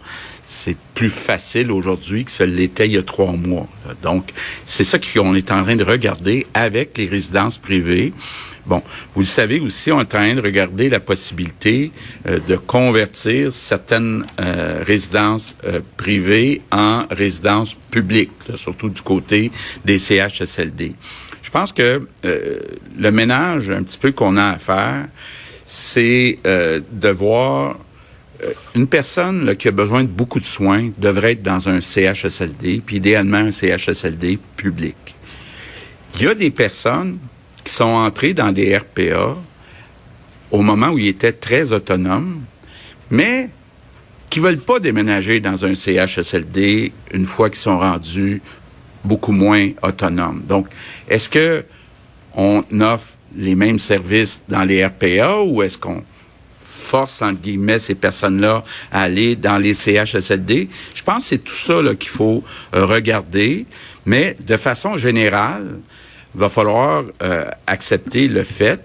c'est 0.52 0.76
plus 0.94 1.10
facile 1.10 1.72
aujourd'hui 1.72 2.26
que 2.26 2.32
ce 2.32 2.44
l'était 2.44 2.86
il 2.86 2.92
y 2.92 2.98
a 2.98 3.04
trois 3.04 3.32
mois. 3.32 3.68
Donc, 4.04 4.32
c'est 4.66 4.84
ça 4.84 5.00
qu'on 5.00 5.34
est 5.34 5.50
en 5.50 5.64
train 5.64 5.78
de 5.78 5.84
regarder 5.86 6.46
avec 6.54 6.98
les 6.98 7.08
résidences 7.08 7.58
privées. 7.58 8.12
Bon, 8.66 8.84
vous 9.16 9.22
le 9.22 9.26
savez 9.26 9.62
aussi, 9.62 9.94
on 9.94 10.00
est 10.00 10.04
en 10.04 10.06
train 10.06 10.36
de 10.36 10.42
regarder 10.42 10.90
la 10.90 11.00
possibilité 11.00 11.94
euh, 12.28 12.40
de 12.50 12.58
convertir 12.58 13.54
certaines 13.54 14.26
euh, 14.42 14.84
résidences 14.86 15.56
euh, 15.64 15.80
privées 15.96 16.62
en 16.70 17.06
résidences 17.10 17.74
publiques, 17.90 18.32
surtout 18.56 18.90
du 18.90 19.02
côté 19.02 19.52
des 19.86 19.98
CHSLD. 19.98 20.96
Je 21.44 21.50
pense 21.50 21.72
que 21.72 22.06
le 22.24 23.12
ménage 23.12 23.72
un 23.72 23.84
petit 23.84 23.98
peu 23.98 24.12
qu'on 24.12 24.36
a 24.38 24.50
à 24.52 24.58
faire, 24.60 25.08
c'est 25.66 26.38
de 26.44 27.10
voir 27.10 27.78
une 28.76 28.88
personne 28.88 29.56
qui 29.56 29.68
a 29.68 29.72
besoin 29.72 30.04
de 30.04 30.10
beaucoup 30.10 30.40
de 30.40 30.46
soins 30.46 30.90
devrait 30.98 31.34
être 31.34 31.44
dans 31.44 31.70
un 31.70 31.80
CHSLD, 31.82 32.82
puis 32.86 32.98
idéalement 32.98 33.38
un 33.38 33.52
CHSLD 33.52 34.40
public. 34.56 34.96
Il 36.16 36.24
y 36.24 36.28
a 36.28 36.36
des 36.36 36.52
personnes 36.52 37.20
qui 37.64 37.74
sont 37.74 37.84
entrées 37.86 38.34
dans 38.34 38.52
des 38.52 38.76
RPA 38.76 39.38
au 40.50 40.62
moment 40.62 40.90
où 40.90 40.98
ils 40.98 41.08
étaient 41.08 41.32
très 41.32 41.72
autonomes, 41.72 42.42
mais 43.10 43.50
qui 44.30 44.40
veulent 44.40 44.60
pas 44.60 44.80
déménager 44.80 45.40
dans 45.40 45.66
un 45.66 45.76
CHSLD 45.76 46.92
une 47.14 47.26
fois 47.26 47.50
qu'ils 47.50 47.60
sont 47.60 47.78
rendus 47.78 48.42
beaucoup 49.04 49.32
moins 49.32 49.70
autonomes. 49.82 50.44
Donc, 50.48 50.68
est-ce 51.10 51.28
que 51.28 51.66
on 52.34 52.64
offre 52.80 53.18
les 53.36 53.56
mêmes 53.56 53.80
services 53.80 54.44
dans 54.48 54.64
les 54.64 54.86
RPA 54.86 55.42
ou 55.42 55.62
est-ce 55.64 55.78
qu'on 55.78 56.04
force, 56.92 57.22
entre 57.22 57.42
guillemets, 57.42 57.80
ces 57.80 57.96
personnes-là 57.96 58.64
à 58.92 59.04
aller 59.04 59.36
dans 59.36 59.58
les 59.58 59.74
CHSLD? 59.74 60.68
Je 60.94 61.04
pense 61.04 61.24
que 61.24 61.30
c'est 61.30 61.44
tout 61.44 61.62
ça 61.68 61.80
qu'il 62.00 62.10
faut 62.10 62.44
euh, 62.74 62.86
regarder, 62.86 63.66
mais 64.06 64.36
de 64.40 64.58
façon 64.58 64.98
générale, 64.98 65.80
il 66.36 66.40
va 66.40 66.50
falloir 66.50 67.04
euh, 67.24 67.46
accepter 67.68 68.28
le 68.28 68.44
fait 68.44 68.80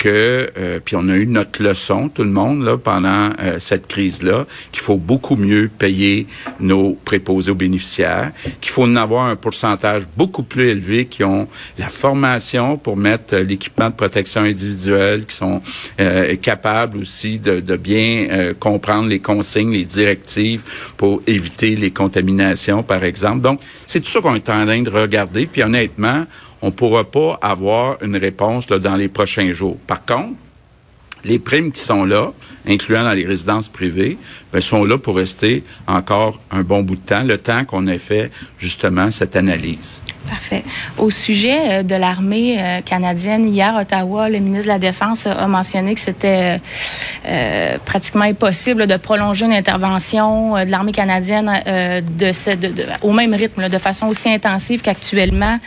que, 0.00 0.50
euh, 0.56 0.80
puis 0.82 0.96
on 0.96 1.08
a 1.10 1.14
eu 1.14 1.26
notre 1.26 1.62
leçon, 1.62 2.08
tout 2.08 2.24
le 2.24 2.30
monde, 2.30 2.64
là, 2.64 2.78
pendant 2.78 3.32
euh, 3.38 3.58
cette 3.58 3.86
crise-là, 3.86 4.46
qu'il 4.72 4.82
faut 4.82 4.96
beaucoup 4.96 5.36
mieux 5.36 5.68
payer 5.68 6.26
nos 6.58 6.94
préposés 6.94 7.50
aux 7.50 7.54
bénéficiaires, 7.54 8.32
qu'il 8.62 8.72
faut 8.72 8.84
en 8.84 8.96
avoir 8.96 9.26
un 9.26 9.36
pourcentage 9.36 10.04
beaucoup 10.16 10.42
plus 10.42 10.68
élevé 10.68 11.04
qui 11.04 11.22
ont 11.22 11.46
la 11.78 11.90
formation 11.90 12.78
pour 12.78 12.96
mettre 12.96 13.34
euh, 13.34 13.44
l'équipement 13.44 13.90
de 13.90 13.94
protection 13.94 14.40
individuelle, 14.40 15.26
qui 15.26 15.36
sont 15.36 15.60
capables 16.40 16.96
aussi 16.96 17.38
de, 17.38 17.60
de 17.60 17.76
bien 17.76 18.54
comprendre 18.58 19.08
les 19.08 19.18
consignes, 19.18 19.72
les 19.72 19.84
directives 19.84 20.62
pour 20.96 21.20
éviter 21.26 21.76
les 21.76 21.90
contaminations, 21.90 22.82
par 22.82 23.04
exemple. 23.04 23.42
Donc, 23.42 23.60
c'est 23.86 24.00
tout 24.00 24.10
ça 24.10 24.20
qu'on 24.20 24.34
est 24.34 24.48
en 24.48 24.64
train 24.64 24.80
de 24.80 24.88
regarder, 24.88 25.46
puis 25.46 25.62
honnêtement, 25.62 26.24
on 26.62 26.66
ne 26.66 26.72
pourra 26.72 27.04
pas 27.04 27.38
avoir 27.42 28.02
une 28.02 28.16
réponse 28.16 28.66
dans 28.66 28.96
les 28.96 29.08
prochains 29.08 29.52
jours. 29.52 29.78
Par 29.86 30.04
contre, 30.04 30.34
les 31.24 31.38
primes 31.38 31.72
qui 31.72 31.82
sont 31.82 32.04
là, 32.04 32.32
incluant 32.66 33.04
dans 33.04 33.12
les 33.12 33.26
résidences 33.26 33.68
privées, 33.68 34.18
ben, 34.52 34.60
sont 34.60 34.84
là 34.84 34.98
pour 34.98 35.16
rester 35.16 35.64
encore 35.86 36.40
un 36.50 36.62
bon 36.62 36.82
bout 36.82 36.96
de 36.96 37.00
temps, 37.00 37.24
le 37.24 37.38
temps 37.38 37.64
qu'on 37.64 37.86
ait 37.86 37.98
fait 37.98 38.30
justement 38.58 39.10
cette 39.10 39.36
analyse. 39.36 40.02
Parfait. 40.28 40.64
Au 40.98 41.10
sujet 41.10 41.58
euh, 41.58 41.82
de 41.82 41.94
l'armée 41.94 42.56
euh, 42.58 42.80
canadienne, 42.82 43.48
hier, 43.48 43.74
Ottawa, 43.74 44.28
le 44.28 44.38
ministre 44.38 44.64
de 44.64 44.68
la 44.68 44.78
Défense 44.78 45.26
a 45.26 45.46
mentionné 45.46 45.94
que 45.94 46.00
c'était 46.00 46.60
euh, 47.26 47.78
pratiquement 47.84 48.24
impossible 48.24 48.86
de 48.86 48.96
prolonger 48.96 49.46
une 49.46 49.52
intervention 49.52 50.54
de 50.64 50.70
l'armée 50.70 50.92
canadienne 50.92 51.50
de, 51.66 52.32
au 53.02 53.12
même 53.12 53.34
rythme, 53.34 53.68
de 53.68 53.78
façon 53.78 54.08
aussi 54.08 54.28
intensive 54.28 54.82
qu'actuellement, 54.82 55.58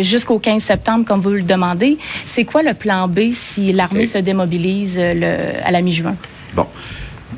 jusqu'au 0.00 0.38
15 0.38 0.62
septembre, 0.62 1.04
comme 1.04 1.20
vous 1.20 1.30
le 1.30 1.42
demandez. 1.42 1.98
C'est 2.24 2.44
quoi 2.44 2.62
le 2.62 2.74
plan 2.74 3.08
B 3.08 3.32
si 3.32 3.72
l'armée 3.72 4.06
se 4.06 4.18
démobilise 4.18 4.98
à 4.98 5.70
la 5.70 5.82
mi-juin? 5.82 6.16
Bon. 6.54 6.66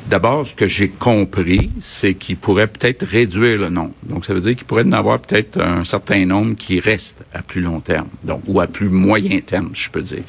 D'abord, 0.09 0.45
ce 0.45 0.53
que 0.53 0.67
j'ai 0.67 0.89
compris, 0.89 1.71
c'est 1.79 2.13
qu'il 2.13 2.35
pourrait 2.37 2.67
peut-être 2.67 3.05
réduire 3.05 3.57
le 3.57 3.69
nombre. 3.69 3.93
Donc, 4.03 4.25
ça 4.25 4.33
veut 4.33 4.41
dire 4.41 4.55
qu'il 4.55 4.65
pourrait 4.65 4.83
en 4.83 4.91
avoir 4.91 5.19
peut-être 5.19 5.59
un 5.59 5.83
certain 5.85 6.25
nombre 6.25 6.55
qui 6.55 6.79
reste 6.79 7.23
à 7.33 7.41
plus 7.41 7.61
long 7.61 7.79
terme, 7.79 8.09
donc 8.23 8.41
ou 8.47 8.59
à 8.59 8.67
plus 8.67 8.89
moyen 8.89 9.39
terme, 9.39 9.69
je 9.73 9.89
peux 9.89 10.01
dire. 10.01 10.23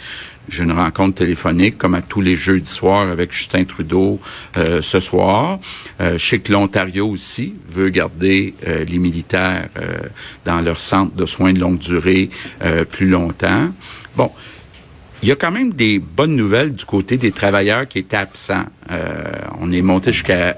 J'ai 0.48 0.62
une 0.62 0.72
rencontre 0.72 1.16
téléphonique, 1.16 1.78
comme 1.78 1.94
à 1.94 2.02
tous 2.02 2.20
les 2.20 2.36
jeudis 2.36 2.70
soirs, 2.70 3.08
avec 3.08 3.32
Justin 3.32 3.64
Trudeau 3.64 4.20
euh, 4.56 4.82
ce 4.82 5.00
soir. 5.00 5.58
Euh, 6.00 6.18
je 6.18 6.26
sais 6.26 6.38
que 6.38 6.52
l'Ontario 6.52 7.08
aussi 7.08 7.54
veut 7.68 7.88
garder 7.88 8.54
euh, 8.66 8.84
les 8.84 8.98
militaires 8.98 9.68
dans 10.44 10.60
leur 10.60 10.78
centre 10.80 11.14
de 11.14 11.26
soins 11.26 11.52
de 11.52 11.60
longue 11.60 11.78
durée 11.78 12.30
plus 12.90 13.08
longtemps. 13.08 13.72
Bon, 14.16 14.30
il 15.24 15.28
y 15.28 15.32
a 15.32 15.36
quand 15.36 15.52
même 15.52 15.72
des 15.72 15.98
bonnes 15.98 16.36
nouvelles 16.36 16.74
du 16.74 16.84
côté 16.84 17.16
des 17.16 17.32
travailleurs 17.32 17.88
qui 17.88 17.98
étaient 17.98 18.18
absents. 18.18 18.66
Euh, 18.90 19.24
on 19.58 19.72
est 19.72 19.80
monté 19.80 20.12
jusqu'à 20.12 20.54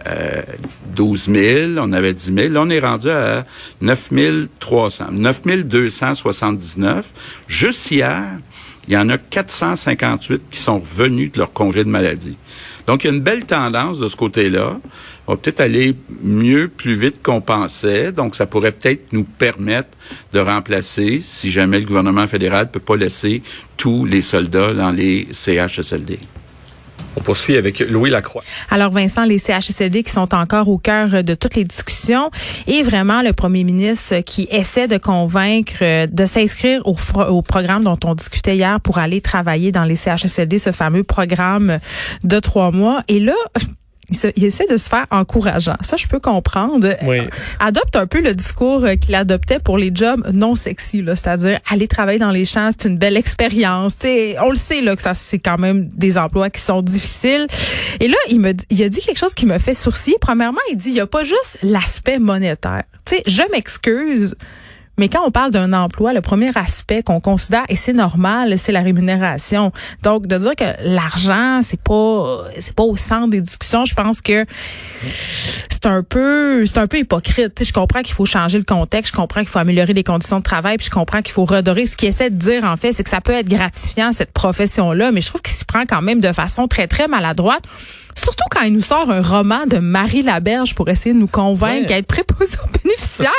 12 0.92 1.30
000, 1.32 1.72
on 1.78 1.92
avait 1.92 2.12
10 2.12 2.34
000. 2.34 2.48
Là, 2.48 2.62
on 2.62 2.68
est 2.68 2.80
rendu 2.80 3.08
à 3.08 3.46
9 3.80 4.10
300, 4.58 5.04
9 5.12 5.42
279. 5.68 7.12
Juste 7.46 7.92
hier, 7.92 8.24
il 8.88 8.94
y 8.94 8.96
en 8.96 9.08
a 9.08 9.18
458 9.18 10.42
qui 10.50 10.58
sont 10.58 10.80
revenus 10.80 11.30
de 11.30 11.38
leur 11.38 11.52
congé 11.52 11.84
de 11.84 11.88
maladie. 11.88 12.36
Donc, 12.86 13.04
il 13.04 13.08
y 13.08 13.10
a 13.10 13.14
une 13.14 13.22
belle 13.22 13.44
tendance 13.44 13.98
de 13.98 14.08
ce 14.08 14.16
côté-là. 14.16 14.78
On 15.26 15.32
va 15.32 15.36
peut-être 15.36 15.60
aller 15.60 15.96
mieux, 16.22 16.68
plus 16.68 16.94
vite 16.94 17.22
qu'on 17.22 17.40
pensait. 17.40 18.12
Donc, 18.12 18.36
ça 18.36 18.46
pourrait 18.46 18.72
peut-être 18.72 19.12
nous 19.12 19.24
permettre 19.24 19.88
de 20.32 20.38
remplacer, 20.38 21.18
si 21.20 21.50
jamais 21.50 21.80
le 21.80 21.86
gouvernement 21.86 22.26
fédéral 22.26 22.66
ne 22.66 22.70
peut 22.70 22.80
pas 22.80 22.96
laisser 22.96 23.42
tous 23.76 24.04
les 24.04 24.22
soldats 24.22 24.72
dans 24.72 24.92
les 24.92 25.26
CHSLD. 25.32 26.18
On 27.16 27.20
poursuit 27.20 27.56
avec 27.56 27.80
Louis 27.80 28.10
Lacroix. 28.10 28.42
Alors 28.70 28.90
Vincent, 28.90 29.24
les 29.24 29.38
CHSLD 29.38 30.02
qui 30.02 30.12
sont 30.12 30.34
encore 30.34 30.68
au 30.68 30.78
cœur 30.78 31.24
de 31.24 31.34
toutes 31.34 31.54
les 31.54 31.64
discussions 31.64 32.30
et 32.66 32.82
vraiment 32.82 33.22
le 33.22 33.32
premier 33.32 33.64
ministre 33.64 34.20
qui 34.20 34.46
essaie 34.50 34.86
de 34.86 34.98
convaincre 34.98 36.06
de 36.06 36.26
s'inscrire 36.26 36.86
au, 36.86 36.96
au, 37.28 37.42
programme 37.42 37.84
dont 37.84 37.98
on 38.04 38.14
discutait 38.14 38.56
hier 38.56 38.80
pour 38.80 38.98
aller 38.98 39.20
travailler 39.20 39.72
dans 39.72 39.84
les 39.84 39.96
CHSLD, 39.96 40.58
ce 40.58 40.72
fameux 40.72 41.04
programme 41.04 41.78
de 42.22 42.38
trois 42.38 42.70
mois. 42.70 43.02
Et 43.08 43.20
là, 43.20 43.34
il, 44.36 44.44
essaie 44.44 44.66
de 44.66 44.76
se 44.76 44.88
faire 44.88 45.06
encourageant. 45.10 45.76
Ça, 45.80 45.96
je 45.96 46.06
peux 46.06 46.20
comprendre. 46.20 46.94
Oui. 47.04 47.18
Adopte 47.60 47.96
un 47.96 48.06
peu 48.06 48.20
le 48.20 48.34
discours 48.34 48.84
euh, 48.84 48.94
qu'il 48.94 49.14
adoptait 49.14 49.58
pour 49.58 49.78
les 49.78 49.90
jobs 49.94 50.26
non 50.32 50.54
sexy, 50.54 51.02
c'est-à-dire 51.06 51.58
aller 51.70 51.88
travailler 51.88 52.18
dans 52.18 52.30
les 52.30 52.44
champs, 52.44 52.70
c'est 52.76 52.88
une 52.88 52.98
belle 52.98 53.16
expérience. 53.16 53.94
on 54.04 54.50
le 54.50 54.56
sait 54.56 54.80
là 54.80 54.94
que 54.96 55.02
ça 55.02 55.14
c'est 55.14 55.38
quand 55.38 55.58
même 55.58 55.88
des 55.88 56.18
emplois 56.18 56.50
qui 56.50 56.60
sont 56.60 56.82
difficiles. 56.82 57.46
Et 58.00 58.08
là, 58.08 58.16
il 58.30 58.40
me, 58.40 58.54
il 58.70 58.82
a 58.82 58.88
dit 58.88 59.00
quelque 59.00 59.18
chose 59.18 59.34
qui 59.34 59.46
me 59.46 59.58
fait 59.58 59.74
sourciller. 59.74 60.16
Premièrement, 60.20 60.60
il 60.70 60.76
dit 60.76 60.90
il 60.90 60.96
y 60.96 61.00
a 61.00 61.06
pas 61.06 61.24
juste 61.24 61.58
l'aspect 61.62 62.18
monétaire. 62.18 62.84
Tu 63.06 63.16
sais, 63.16 63.22
je 63.26 63.42
m'excuse. 63.50 64.34
Mais 64.98 65.08
quand 65.08 65.26
on 65.26 65.30
parle 65.30 65.50
d'un 65.50 65.72
emploi, 65.72 66.12
le 66.12 66.22
premier 66.22 66.50
aspect 66.54 67.02
qu'on 67.02 67.20
considère, 67.20 67.64
et 67.68 67.76
c'est 67.76 67.92
normal, 67.92 68.58
c'est 68.58 68.72
la 68.72 68.80
rémunération. 68.80 69.72
Donc, 70.02 70.26
de 70.26 70.38
dire 70.38 70.56
que 70.56 70.64
l'argent, 70.84 71.60
c'est 71.62 71.80
pas, 71.80 72.44
c'est 72.58 72.74
pas 72.74 72.82
au 72.82 72.96
centre 72.96 73.28
des 73.28 73.40
discussions, 73.40 73.84
je 73.84 73.94
pense 73.94 74.22
que 74.22 74.46
c'est 75.70 75.86
un 75.86 76.02
peu, 76.02 76.64
c'est 76.66 76.78
un 76.78 76.86
peu 76.86 76.98
hypocrite. 76.98 77.54
Tu 77.54 77.64
sais, 77.64 77.68
je 77.68 77.72
comprends 77.72 78.02
qu'il 78.02 78.14
faut 78.14 78.24
changer 78.24 78.58
le 78.58 78.64
contexte, 78.64 79.12
je 79.12 79.16
comprends 79.16 79.40
qu'il 79.40 79.50
faut 79.50 79.58
améliorer 79.58 79.92
les 79.92 80.04
conditions 80.04 80.38
de 80.38 80.44
travail, 80.44 80.78
puis 80.78 80.86
je 80.86 80.90
comprends 80.90 81.22
qu'il 81.22 81.32
faut 81.32 81.44
redorer. 81.44 81.86
Ce 81.86 81.96
qu'il 81.96 82.08
essaie 82.08 82.30
de 82.30 82.36
dire, 82.36 82.64
en 82.64 82.76
fait, 82.76 82.92
c'est 82.92 83.04
que 83.04 83.10
ça 83.10 83.20
peut 83.20 83.32
être 83.32 83.48
gratifiant, 83.48 84.12
cette 84.12 84.32
profession-là, 84.32 85.12
mais 85.12 85.20
je 85.20 85.28
trouve 85.28 85.42
qu'il 85.42 85.54
s'y 85.54 85.64
prend 85.64 85.84
quand 85.86 86.02
même 86.02 86.20
de 86.20 86.32
façon 86.32 86.68
très, 86.68 86.86
très 86.86 87.08
maladroite. 87.08 87.62
Surtout 88.16 88.44
quand 88.50 88.62
il 88.62 88.72
nous 88.72 88.82
sort 88.82 89.10
un 89.10 89.20
roman 89.20 89.66
de 89.66 89.78
Marie 89.78 90.22
Laberge 90.22 90.74
pour 90.74 90.88
essayer 90.88 91.14
de 91.14 91.18
nous 91.18 91.26
convaincre 91.26 91.86
qu'être 91.88 92.06
préposé 92.06 92.56
aux 92.64 92.78
bénéficiaires, 92.82 93.30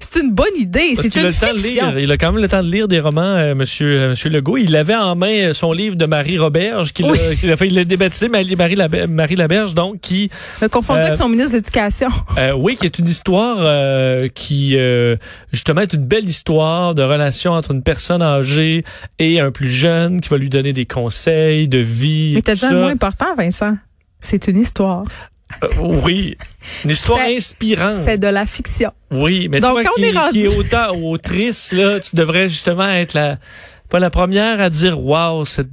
c'est 0.00 0.20
une 0.20 0.32
bonne 0.32 0.46
idée. 0.58 0.94
C'est 0.96 1.14
une 1.16 1.32
fiction. 1.32 1.54
lire. 1.54 1.98
Il 1.98 2.10
a 2.10 2.18
quand 2.18 2.32
même 2.32 2.42
le 2.42 2.48
temps 2.48 2.62
de 2.62 2.70
lire 2.70 2.88
des 2.88 3.00
romans, 3.00 3.22
euh, 3.22 3.54
Monsieur 3.54 3.86
euh, 3.86 4.08
Monsieur 4.10 4.28
Legault. 4.28 4.56
Il 4.56 4.74
avait 4.76 4.96
en 4.96 5.14
main 5.14 5.54
son 5.54 5.72
livre 5.72 5.96
de 5.96 6.06
Marie 6.06 6.38
Roberge 6.38 6.92
qu'il 6.92 7.06
a, 7.06 7.56
fait, 7.56 7.66
il 7.68 7.74
l'a 7.74 7.84
débaptisé 7.84 8.28
Marie, 8.28 8.74
Laberge, 8.74 9.08
Marie 9.08 9.36
Laberge, 9.36 9.74
donc 9.74 10.00
qui 10.00 10.28
me 10.60 10.68
confondait 10.68 11.02
avec 11.02 11.14
euh, 11.14 11.16
son 11.16 11.28
ministre 11.28 11.52
de 11.52 11.56
l'Éducation? 11.58 12.08
oui, 12.56 12.76
qui 12.76 12.86
est 12.86 12.98
une 12.98 13.08
histoire 13.08 13.58
qui 14.34 14.76
justement 15.52 15.82
est 15.82 15.92
une 15.92 16.04
belle 16.04 16.28
histoire 16.28 16.94
de 16.94 17.02
relation 17.02 17.52
entre 17.52 17.70
une 17.70 17.82
personne 17.82 18.22
âgée 18.22 18.84
et 19.18 19.40
un 19.40 19.50
plus 19.50 19.70
jeune 19.70 20.20
qui 20.20 20.28
va 20.28 20.36
lui 20.36 20.48
donner 20.48 20.72
des 20.72 20.86
conseils 20.86 21.68
de 21.68 21.78
vie. 21.78 22.32
Mais 22.34 22.42
t'as 22.42 22.54
dit 22.54 22.64
un 22.64 22.72
mot 22.72 22.88
important, 22.88 23.34
Vincent. 23.36 23.76
C'est 24.20 24.48
une 24.48 24.60
histoire. 24.60 25.04
Euh, 25.64 25.68
oui, 26.04 26.36
une 26.84 26.90
histoire 26.90 27.20
inspirante. 27.20 27.96
C'est 27.96 28.18
de 28.18 28.26
la 28.26 28.46
fiction. 28.46 28.92
Oui, 29.10 29.48
mais 29.48 29.60
Donc, 29.60 29.82
toi 29.82 29.92
qui, 29.96 30.04
est 30.04 30.30
qui 30.30 30.44
est 30.44 30.56
auteur 30.56 30.96
ou 30.96 31.12
autrice, 31.12 31.72
là, 31.72 31.98
tu 32.00 32.14
devrais 32.14 32.48
justement 32.48 32.88
être 32.88 33.14
la 33.14 33.38
pas 33.90 33.98
la 33.98 34.10
première 34.10 34.60
à 34.60 34.70
dire 34.70 35.04
waouh, 35.04 35.44
cette 35.44 35.68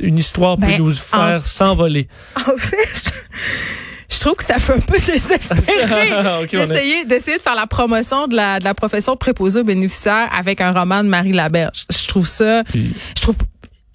une 0.00 0.18
histoire 0.18 0.56
peut 0.56 0.66
ben, 0.66 0.78
nous 0.78 0.90
faire 0.90 1.46
s'envoler. 1.46 2.08
En 2.36 2.56
fait, 2.58 3.12
je, 4.10 4.20
trouve 4.20 4.34
que 4.34 4.44
ça 4.44 4.58
fait 4.58 4.74
un 4.74 4.80
peu 4.80 4.98
désespéré 4.98 6.46
d'essayer 6.50 7.04
d'essayer 7.04 7.36
de 7.36 7.42
faire 7.42 7.54
la 7.54 7.66
promotion 7.66 8.26
de 8.26 8.34
la 8.34 8.58
de 8.58 8.64
la 8.64 8.74
profession 8.74 9.16
préposée 9.16 9.60
aux 9.60 9.64
bénéficiaires 9.64 10.28
avec 10.36 10.60
un 10.60 10.72
roman 10.72 11.04
de 11.04 11.08
Marie 11.08 11.32
Laberge. 11.32 11.86
Je 11.90 12.08
trouve 12.08 12.26
ça 12.26 12.62
je 12.74 13.22
trouve 13.22 13.36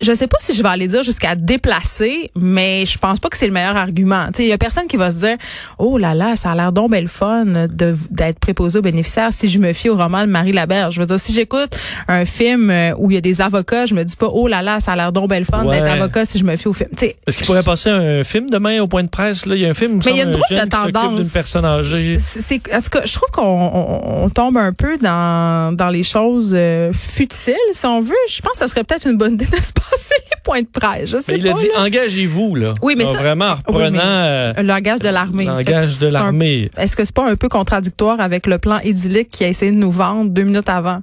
je 0.01 0.13
sais 0.13 0.27
pas 0.27 0.37
si 0.39 0.53
je 0.53 0.63
vais 0.63 0.69
aller 0.69 0.87
dire 0.87 1.03
jusqu'à 1.03 1.35
déplacer, 1.35 2.29
mais 2.35 2.85
je 2.85 2.97
pense 2.97 3.19
pas 3.19 3.29
que 3.29 3.37
c'est 3.37 3.47
le 3.47 3.53
meilleur 3.53 3.75
argument. 3.75 4.27
Il 4.37 4.45
y 4.45 4.53
a 4.53 4.57
personne 4.57 4.87
qui 4.87 4.97
va 4.97 5.11
se 5.11 5.17
dire 5.17 5.37
Oh 5.77 5.97
là 5.97 6.13
là, 6.13 6.35
ça 6.35 6.51
a 6.51 6.55
l'air 6.55 6.71
donc 6.71 6.91
belle 6.91 7.09
fun 7.09 7.45
d'être 7.69 8.39
préposé 8.39 8.79
aux 8.79 8.81
bénéficiaires 8.81 9.31
si 9.31 9.49
je 9.49 9.59
me 9.59 9.73
fie 9.73 9.89
au 9.89 9.97
roman 9.97 10.21
de 10.21 10.31
Marie 10.31 10.53
Laberge. 10.53 10.95
Je 10.95 11.01
veux 11.01 11.05
dire, 11.05 11.19
si 11.19 11.33
j'écoute 11.33 11.75
un 12.07 12.23
film 12.23 12.69
euh, 12.69 12.93
où 12.97 13.11
il 13.11 13.15
y 13.15 13.17
a 13.17 13.21
des 13.21 13.41
avocats, 13.41 13.85
je 13.85 13.93
me 13.93 14.03
dis 14.03 14.15
pas 14.15 14.29
Oh 14.31 14.47
là 14.47 14.61
là, 14.61 14.79
ça 14.79 14.93
a 14.93 14.95
l'air 14.95 15.11
donc 15.11 15.29
belle 15.29 15.45
fun 15.45 15.65
d'être 15.65 15.89
avocat 15.89 16.25
si 16.25 16.39
je 16.39 16.45
me 16.45 16.55
fie 16.55 16.67
au 16.67 16.73
film. 16.73 16.89
Est-ce 17.01 17.37
qu'il 17.37 17.45
pourrait 17.45 17.63
passer 17.63 17.89
un 17.89 18.23
film 18.23 18.49
demain 18.49 18.81
au 18.81 18.87
point 18.87 19.03
de 19.03 19.09
presse? 19.09 19.45
Là? 19.45 19.55
Il 19.55 19.61
y 19.61 19.65
a 19.65 19.69
un 19.69 19.73
film 19.73 19.99
mais 20.05 20.11
il 20.11 20.17
y 20.17 20.21
a 20.21 20.25
une 20.25 20.31
drôle 20.31 20.43
de 20.49 20.69
tendance. 20.69 21.15
d'une 21.15 21.29
personne 21.29 21.65
âgée. 21.65 22.17
C'est, 22.19 22.61
en 22.73 22.81
tout 22.81 22.89
cas, 22.89 23.01
je 23.05 23.13
trouve 23.13 23.29
qu'on 23.31 24.23
on, 24.23 24.29
tombe 24.29 24.57
un 24.57 24.71
peu 24.71 24.97
dans, 24.97 25.75
dans 25.75 25.89
les 25.89 26.03
choses 26.03 26.51
euh, 26.53 26.91
futiles, 26.93 27.55
si 27.73 27.85
on 27.85 27.99
veut. 27.99 28.15
Je 28.29 28.41
pense 28.41 28.53
que 28.53 28.59
ça 28.59 28.67
serait 28.67 28.83
peut-être 28.83 29.07
une 29.07 29.17
bonne 29.17 29.33
idée 29.33 29.45
de 29.45 29.55
se 29.55 29.71
c'est 29.97 30.15
les 30.29 30.37
points 30.43 30.61
de 30.61 30.67
presse. 30.67 31.09
Je 31.09 31.17
sais 31.17 31.35
il 31.35 31.47
a 31.47 31.53
dit 31.53 31.69
engagez-vous 31.75 32.55
là. 32.55 32.73
Oui, 32.81 32.95
mais 32.97 33.05
ça, 33.05 33.13
vraiment 33.13 33.45
en 33.45 33.55
reprenant 33.55 33.99
euh, 34.01 34.53
le 34.57 34.63
langage 34.63 34.99
de 34.99 35.09
l'armée. 35.09 35.45
Langage 35.45 35.99
de 35.99 36.07
l'armée. 36.07 36.69
Est-ce 36.77 36.95
que 36.95 37.05
c'est 37.05 37.13
pas 37.13 37.29
un 37.29 37.35
peu 37.35 37.49
contradictoire 37.49 38.19
avec 38.19 38.47
le 38.47 38.57
plan 38.57 38.79
idyllique 38.79 39.29
qui 39.29 39.43
a 39.43 39.47
essayé 39.47 39.71
de 39.71 39.77
nous 39.77 39.91
vendre 39.91 40.29
deux 40.29 40.43
minutes 40.43 40.69
avant? 40.69 41.01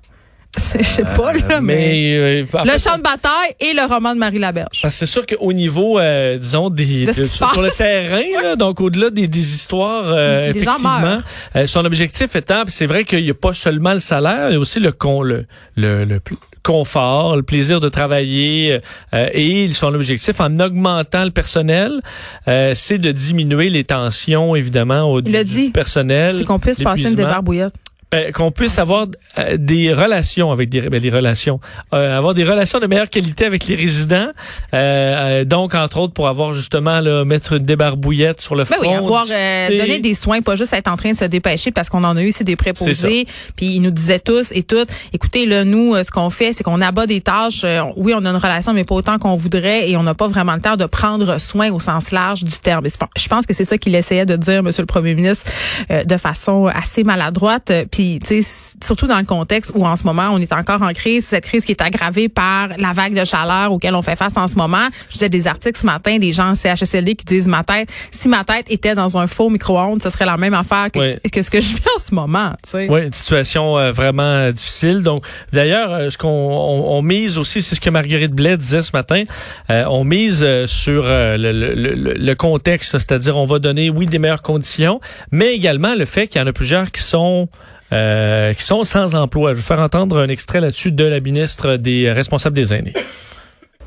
Je 0.78 0.82
sais 0.82 1.02
pas, 1.02 1.32
là, 1.32 1.60
mais. 1.60 2.16
Euh, 2.16 2.44
le 2.64 2.78
champ 2.78 2.96
de 2.96 3.02
bataille 3.02 3.54
et 3.60 3.74
le 3.74 3.82
roman 3.82 4.14
de 4.14 4.18
Marie 4.18 4.38
Laberge. 4.38 4.86
C'est 4.88 5.06
sûr 5.06 5.26
qu'au 5.26 5.52
niveau, 5.52 5.98
euh, 5.98 6.38
disons, 6.38 6.70
des, 6.70 7.12
sur, 7.12 7.60
le 7.60 7.70
terrain, 7.70 8.22
là, 8.42 8.56
donc 8.56 8.80
au-delà 8.80 9.10
des, 9.10 9.28
des 9.28 9.54
histoires, 9.54 10.04
euh, 10.06 10.50
effectivement, 10.50 11.18
son 11.66 11.84
objectif 11.84 12.34
étant, 12.36 12.62
c'est 12.68 12.86
vrai 12.86 13.04
qu'il 13.04 13.22
n'y 13.24 13.30
a 13.30 13.34
pas 13.34 13.52
seulement 13.52 13.92
le 13.92 14.00
salaire, 14.00 14.50
il 14.50 14.54
y 14.54 14.56
a 14.56 14.58
aussi 14.58 14.80
le, 14.80 14.92
con, 14.92 15.22
le, 15.22 15.46
le, 15.76 16.04
le 16.04 16.20
confort, 16.66 17.36
le 17.36 17.44
plaisir 17.44 17.78
de 17.78 17.88
travailler 17.88 18.80
euh, 19.14 19.28
et 19.32 19.72
son 19.72 19.94
objectif 19.94 20.40
en 20.40 20.58
augmentant 20.58 21.24
le 21.24 21.30
personnel, 21.30 22.00
euh, 22.48 22.72
c'est 22.74 22.98
de 22.98 23.12
diminuer 23.12 23.70
les 23.70 23.84
tensions 23.84 24.56
évidemment 24.56 25.04
au 25.04 25.20
du, 25.20 25.30
dit. 25.44 25.66
du 25.66 25.70
personnel. 25.70 26.34
C'est 26.38 26.44
qu'on 26.44 26.58
puisse 26.58 26.80
passer 26.80 27.10
une 27.10 27.14
débarbouillette. 27.14 27.74
Ben, 28.12 28.32
qu'on 28.32 28.52
puisse 28.52 28.78
avoir 28.78 29.08
euh, 29.36 29.56
des 29.58 29.92
relations 29.92 30.52
avec 30.52 30.68
des, 30.68 30.80
ben, 30.82 31.00
des 31.00 31.10
relations, 31.10 31.58
euh, 31.92 32.16
avoir 32.16 32.34
des 32.34 32.44
relations 32.44 32.78
de 32.78 32.86
meilleure 32.86 33.08
qualité 33.08 33.44
avec 33.44 33.66
les 33.66 33.74
résidents. 33.74 34.28
Euh, 34.28 34.30
euh, 34.74 35.44
donc, 35.44 35.74
entre 35.74 35.98
autres, 35.98 36.12
pour 36.12 36.28
avoir 36.28 36.52
justement 36.52 37.00
là, 37.00 37.24
mettre 37.24 37.54
une 37.54 37.64
débarbouillette 37.64 38.40
sur 38.40 38.54
le 38.54 38.62
Ben 38.62 38.76
front. 38.76 38.88
oui, 38.88 38.94
avoir 38.94 39.24
euh, 39.28 39.68
donné 39.68 39.98
des 39.98 40.14
soins, 40.14 40.40
pas 40.40 40.54
juste 40.54 40.72
être 40.72 40.86
en 40.86 40.96
train 40.96 41.12
de 41.12 41.16
se 41.16 41.24
dépêcher 41.24 41.72
parce 41.72 41.88
qu'on 41.88 42.04
en 42.04 42.16
a 42.16 42.22
eu 42.22 42.28
ici 42.28 42.44
des 42.44 42.54
préposés. 42.54 43.26
Puis 43.56 43.74
ils 43.74 43.80
nous 43.80 43.90
disaient 43.90 44.20
tous 44.20 44.52
et 44.52 44.62
toutes, 44.62 44.88
écoutez, 45.12 45.44
là, 45.44 45.64
nous, 45.64 46.00
ce 46.02 46.10
qu'on 46.12 46.30
fait, 46.30 46.52
c'est 46.52 46.62
qu'on 46.62 46.80
abat 46.80 47.06
des 47.06 47.20
tâches. 47.20 47.66
Oui, 47.96 48.12
on 48.14 48.24
a 48.24 48.30
une 48.30 48.36
relation, 48.36 48.72
mais 48.72 48.84
pas 48.84 48.94
autant 48.94 49.18
qu'on 49.18 49.34
voudrait 49.34 49.90
et 49.90 49.96
on 49.96 50.04
n'a 50.04 50.14
pas 50.14 50.28
vraiment 50.28 50.54
le 50.54 50.60
temps 50.60 50.76
de 50.76 50.86
prendre 50.86 51.40
soin 51.40 51.72
au 51.72 51.80
sens 51.80 52.12
large 52.12 52.44
du 52.44 52.56
terme. 52.58 52.86
Et 52.86 52.88
c'est 52.88 53.00
Je 53.18 53.28
pense 53.28 53.46
que 53.46 53.54
c'est 53.54 53.64
ça 53.64 53.78
qu'il 53.78 53.96
essayait 53.96 54.26
de 54.26 54.36
dire, 54.36 54.62
Monsieur 54.62 54.82
le 54.82 54.86
Premier 54.86 55.14
ministre, 55.14 55.44
euh, 55.90 56.04
de 56.04 56.16
façon 56.16 56.66
assez 56.66 57.02
maladroite. 57.02 57.72
Puis, 57.96 58.18
tu 58.22 58.42
sais, 58.42 58.74
surtout 58.84 59.06
dans 59.06 59.16
le 59.18 59.24
contexte 59.24 59.72
où 59.74 59.86
en 59.86 59.96
ce 59.96 60.04
moment, 60.04 60.28
on 60.32 60.38
est 60.38 60.52
encore 60.52 60.82
en 60.82 60.92
crise, 60.92 61.24
cette 61.24 61.44
crise 61.46 61.64
qui 61.64 61.72
est 61.72 61.80
aggravée 61.80 62.28
par 62.28 62.68
la 62.76 62.92
vague 62.92 63.18
de 63.18 63.24
chaleur 63.24 63.72
auquel 63.72 63.94
on 63.94 64.02
fait 64.02 64.16
face 64.16 64.36
en 64.36 64.48
ce 64.48 64.54
moment. 64.56 64.88
Je 65.08 65.14
disais 65.14 65.28
des 65.30 65.46
articles 65.46 65.78
ce 65.80 65.86
matin, 65.86 66.18
des 66.18 66.30
gens 66.30 66.50
en 66.50 66.54
CHSLD 66.54 67.14
qui 67.14 67.24
disent 67.24 67.48
ma 67.48 67.64
tête, 67.64 67.88
si 68.10 68.28
ma 68.28 68.44
tête 68.44 68.66
était 68.68 68.94
dans 68.94 69.16
un 69.16 69.26
faux 69.26 69.48
micro-ondes, 69.48 70.02
ce 70.02 70.10
serait 70.10 70.26
la 70.26 70.36
même 70.36 70.52
affaire 70.52 70.90
que, 70.92 70.98
Oui. 70.98 71.30
que 71.30 71.42
ce 71.42 71.50
que 71.50 71.58
je 71.58 71.68
vis 71.68 71.82
en 71.96 71.98
ce 71.98 72.14
moment, 72.14 72.50
tu 72.62 72.70
sais. 72.72 72.86
Oui, 72.90 73.06
une 73.06 73.14
situation 73.14 73.78
euh, 73.78 73.92
vraiment 73.92 74.22
euh, 74.24 74.52
difficile. 74.52 75.02
Donc, 75.02 75.24
d'ailleurs, 75.54 75.90
euh, 75.94 76.10
ce 76.10 76.18
qu'on 76.18 76.28
on, 76.28 76.98
on 76.98 77.00
mise 77.00 77.38
aussi, 77.38 77.62
c'est 77.62 77.76
ce 77.76 77.80
que 77.80 77.88
Marguerite 77.88 78.32
Blais 78.32 78.58
disait 78.58 78.82
ce 78.82 78.90
matin. 78.92 79.22
euh, 79.70 79.84
on 79.88 80.04
mise 80.04 80.46
sur 80.66 81.04
euh, 81.06 81.38
le, 81.38 81.50
le- 81.52 81.74
le- 81.94 82.12
le 82.12 82.34
contexte, 82.34 82.92
c'est-à-dire 82.92 83.38
on 83.38 83.46
va 83.46 83.58
donner, 83.58 83.88
oui, 83.88 84.04
des 84.04 84.18
meilleures 84.18 84.42
conditions, 84.42 85.00
mais 85.32 85.54
également 85.54 85.94
le 85.94 86.04
fait 86.04 86.26
qu'il 86.28 86.42
y 86.42 86.44
en 86.44 86.46
a 86.46 86.52
plusieurs 86.52 86.90
qui 86.90 87.00
sont 87.00 87.48
euh, 87.92 88.52
qui 88.54 88.62
sont 88.64 88.84
sans 88.84 89.14
emploi. 89.14 89.52
Je 89.52 89.56
vais 89.58 89.62
faire 89.62 89.80
entendre 89.80 90.18
un 90.18 90.28
extrait 90.28 90.60
là-dessus 90.60 90.92
de 90.92 91.04
la 91.04 91.20
ministre 91.20 91.76
des 91.76 92.10
responsables 92.10 92.56
des 92.56 92.72
aînés. 92.74 92.92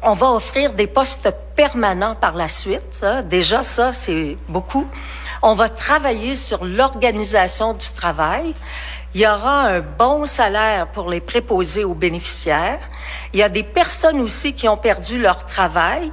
On 0.01 0.13
va 0.13 0.27
offrir 0.31 0.71
des 0.73 0.87
postes 0.87 1.29
permanents 1.57 2.15
par 2.15 2.33
la 2.35 2.47
suite. 2.47 2.85
ça. 2.91 3.21
Déjà, 3.21 3.63
ça, 3.63 3.91
c'est 3.91 4.37
beaucoup. 4.47 4.87
On 5.41 5.53
va 5.55 5.67
travailler 5.67 6.35
sur 6.35 6.63
l'organisation 6.63 7.73
du 7.73 7.85
travail. 7.89 8.53
Il 9.15 9.21
y 9.21 9.27
aura 9.27 9.63
un 9.63 9.81
bon 9.81 10.25
salaire 10.25 10.87
pour 10.87 11.09
les 11.09 11.19
préposés 11.19 11.83
aux 11.83 11.95
bénéficiaires. 11.95 12.79
Il 13.33 13.39
y 13.39 13.43
a 13.43 13.49
des 13.49 13.63
personnes 13.63 14.21
aussi 14.21 14.53
qui 14.53 14.69
ont 14.69 14.77
perdu 14.77 15.19
leur 15.19 15.45
travail 15.45 16.11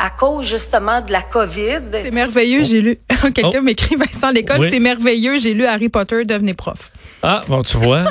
à 0.00 0.10
cause 0.10 0.46
justement 0.46 1.00
de 1.00 1.12
la 1.12 1.22
COVID. 1.22 1.80
C'est 1.92 2.10
merveilleux, 2.10 2.64
j'ai 2.64 2.80
lu. 2.80 2.98
Quelqu'un 3.34 3.58
Oh. 3.58 3.62
m'écrit 3.62 3.96
Vincent 3.96 4.30
l'école, 4.30 4.60
Oui. 4.60 4.68
c'est 4.70 4.80
merveilleux, 4.80 5.38
j'ai 5.38 5.54
lu 5.54 5.64
Harry 5.66 5.88
Potter 5.88 6.24
devenez 6.24 6.54
prof. 6.54 6.90
Ah, 7.22 7.40
bon, 7.48 7.62
tu 7.62 7.76
vois. 7.78 8.04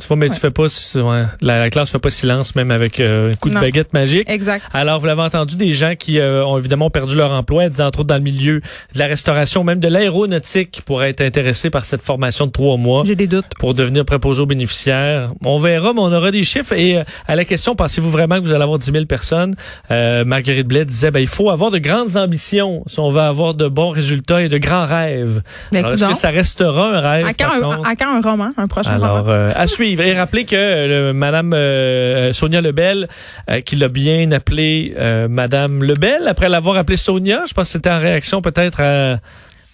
tu 0.00 0.06
vois, 0.06 0.16
mais 0.16 0.28
tu 0.28 0.36
fais 0.36 0.50
pas, 0.50 0.64
ouais, 0.64 1.24
la, 1.40 1.58
la 1.58 1.70
classe 1.70 1.90
fait 1.92 1.98
pas 1.98 2.10
silence, 2.10 2.54
même 2.54 2.70
avec 2.70 3.00
euh, 3.00 3.32
un 3.32 3.34
coup 3.34 3.48
de 3.48 3.54
Non. 3.54 3.60
baguette 3.60 3.92
magique. 3.94 4.28
Exact. 4.28 4.62
Alors, 4.74 5.00
vous 5.00 5.06
l'avez 5.06 5.22
entendu, 5.22 5.56
des 5.56 5.72
gens 5.72 5.94
qui 5.98 6.18
euh, 6.18 6.44
ont 6.44 6.58
évidemment 6.58 6.90
perdu 6.90 7.14
leur 7.16 7.30
emploi, 7.32 7.68
disant 7.70 7.86
entre 7.86 8.00
autres 8.00 8.08
dans 8.08 8.16
le 8.16 8.20
milieu 8.22 8.60
de 8.94 8.98
la 8.98 9.06
restauration, 9.06 9.64
même 9.64 9.80
de 9.80 9.88
l'aéronautique, 9.88 10.70
qui 10.72 10.82
pourraient 10.82 11.10
être 11.10 11.22
intéressés 11.22 11.70
par 11.70 11.86
cette 11.86 12.02
formation 12.02 12.46
de 12.46 12.50
trois 12.52 12.76
mois 12.76 13.02
J'ai 13.06 13.14
des 13.16 13.26
doutes. 13.26 13.46
pour 13.58 13.72
devenir 13.74 14.04
préposé 14.04 14.42
aux 14.42 14.46
bénéficiaires. 14.46 15.30
On 15.44 15.58
verra, 15.58 15.92
mais 15.94 16.00
on 16.00 16.12
aura 16.12 16.30
des 16.30 16.44
chiffres. 16.44 16.74
Et 16.74 16.98
euh, 16.98 17.04
à 17.26 17.36
la 17.36 17.44
question, 17.46 17.74
pensez-vous 17.74 18.10
vraiment 18.10 18.36
que 18.36 18.42
vous 18.42 18.52
allez 18.52 18.62
avoir 18.62 18.78
10 18.78 18.92
000 18.92 19.04
personnes? 19.06 19.54
Euh, 19.90 20.24
Marguerite 20.26 20.66
Blais 20.68 20.84
disait, 20.84 21.10
ben, 21.10 21.20
il 21.20 21.28
faut 21.28 21.50
avoir 21.50 21.70
de 21.70 21.78
grandes 21.78 22.16
ambitions 22.16 22.82
si 22.86 23.00
on 23.00 23.10
veut 23.10 23.20
avoir 23.22 23.54
de 23.54 23.68
bons 23.68 23.90
résultats 23.90 24.42
et 24.42 24.48
de 24.50 24.58
grands 24.58 24.84
rêves. 24.86 25.42
Ben, 25.72 25.78
Alors, 25.78 25.92
est-ce 25.92 26.00
que 26.02 26.06
coudonc. 26.08 26.14
ça 26.18 26.28
restera 26.30 26.90
un 26.96 27.00
rêve? 27.00 27.26
À 27.26 27.32
quand, 27.34 27.50
un, 27.50 27.82
à 27.84 27.96
quand 27.96 28.16
un 28.16 28.20
roman, 28.20 28.49
un 28.58 28.66
prochain 28.66 28.90
Alors, 28.92 29.18
roman? 29.18 29.30
euh, 29.30 29.52
à 29.54 29.66
suivre. 29.66 30.02
Et 30.02 30.16
rappelez 30.18 30.44
que 30.44 30.56
euh, 30.56 31.12
Madame 31.12 31.52
euh, 31.54 32.32
Sonia 32.32 32.60
Lebel, 32.60 33.08
euh, 33.50 33.60
qui 33.60 33.76
l'a 33.76 33.88
bien 33.88 34.30
appelé 34.32 34.94
euh, 34.98 35.28
Madame 35.28 35.82
Lebel, 35.82 36.26
après 36.28 36.48
l'avoir 36.48 36.76
appelé 36.76 36.96
Sonia, 36.96 37.42
je 37.48 37.54
pense 37.54 37.66
que 37.68 37.72
c'était 37.72 37.90
en 37.90 37.98
réaction 37.98 38.40
peut-être 38.42 38.80
à, 38.80 39.18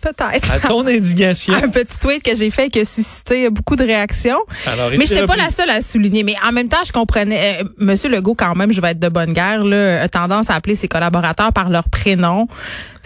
Peut-être. 0.03 0.53
à 0.53 0.61
ton 0.61 0.87
indignation. 0.87 1.55
un 1.63 1.69
petit 1.69 1.99
tweet 1.99 2.23
que 2.23 2.37
j'ai 2.37 2.51
fait 2.51 2.69
qui 2.69 2.79
a 2.81 2.85
suscité 2.85 3.51
beaucoup 3.51 3.75
de 3.77 3.83
réactions. 3.83 4.39
Alors, 4.67 4.91
Mais 4.91 4.97
ici 4.99 5.15
j'étais 5.15 5.27
pas 5.27 5.35
la 5.37 5.51
seule 5.51 5.71
à 5.71 5.77
le 5.77 5.83
souligner. 5.83 6.23
Mais 6.23 6.35
en 6.47 6.53
même 6.53 6.69
temps, 6.69 6.85
je 6.87 6.93
comprenais. 6.93 7.59
euh, 7.63 7.65
Monsieur 7.79 8.09
Legault, 8.11 8.35
quand 8.37 8.55
même, 8.55 8.73
je 8.73 8.81
vais 8.81 8.91
être 8.93 9.01
de 9.01 9.09
bonne 9.09 9.33
guerre, 9.33 9.65
là, 9.65 10.03
a 10.03 10.09
tendance 10.09 10.49
à 10.51 10.55
appeler 10.55 10.77
ses 10.77 10.87
collaborateurs 10.87 11.53
par 11.53 11.71
leur 11.71 11.89
prénom. 11.89 12.47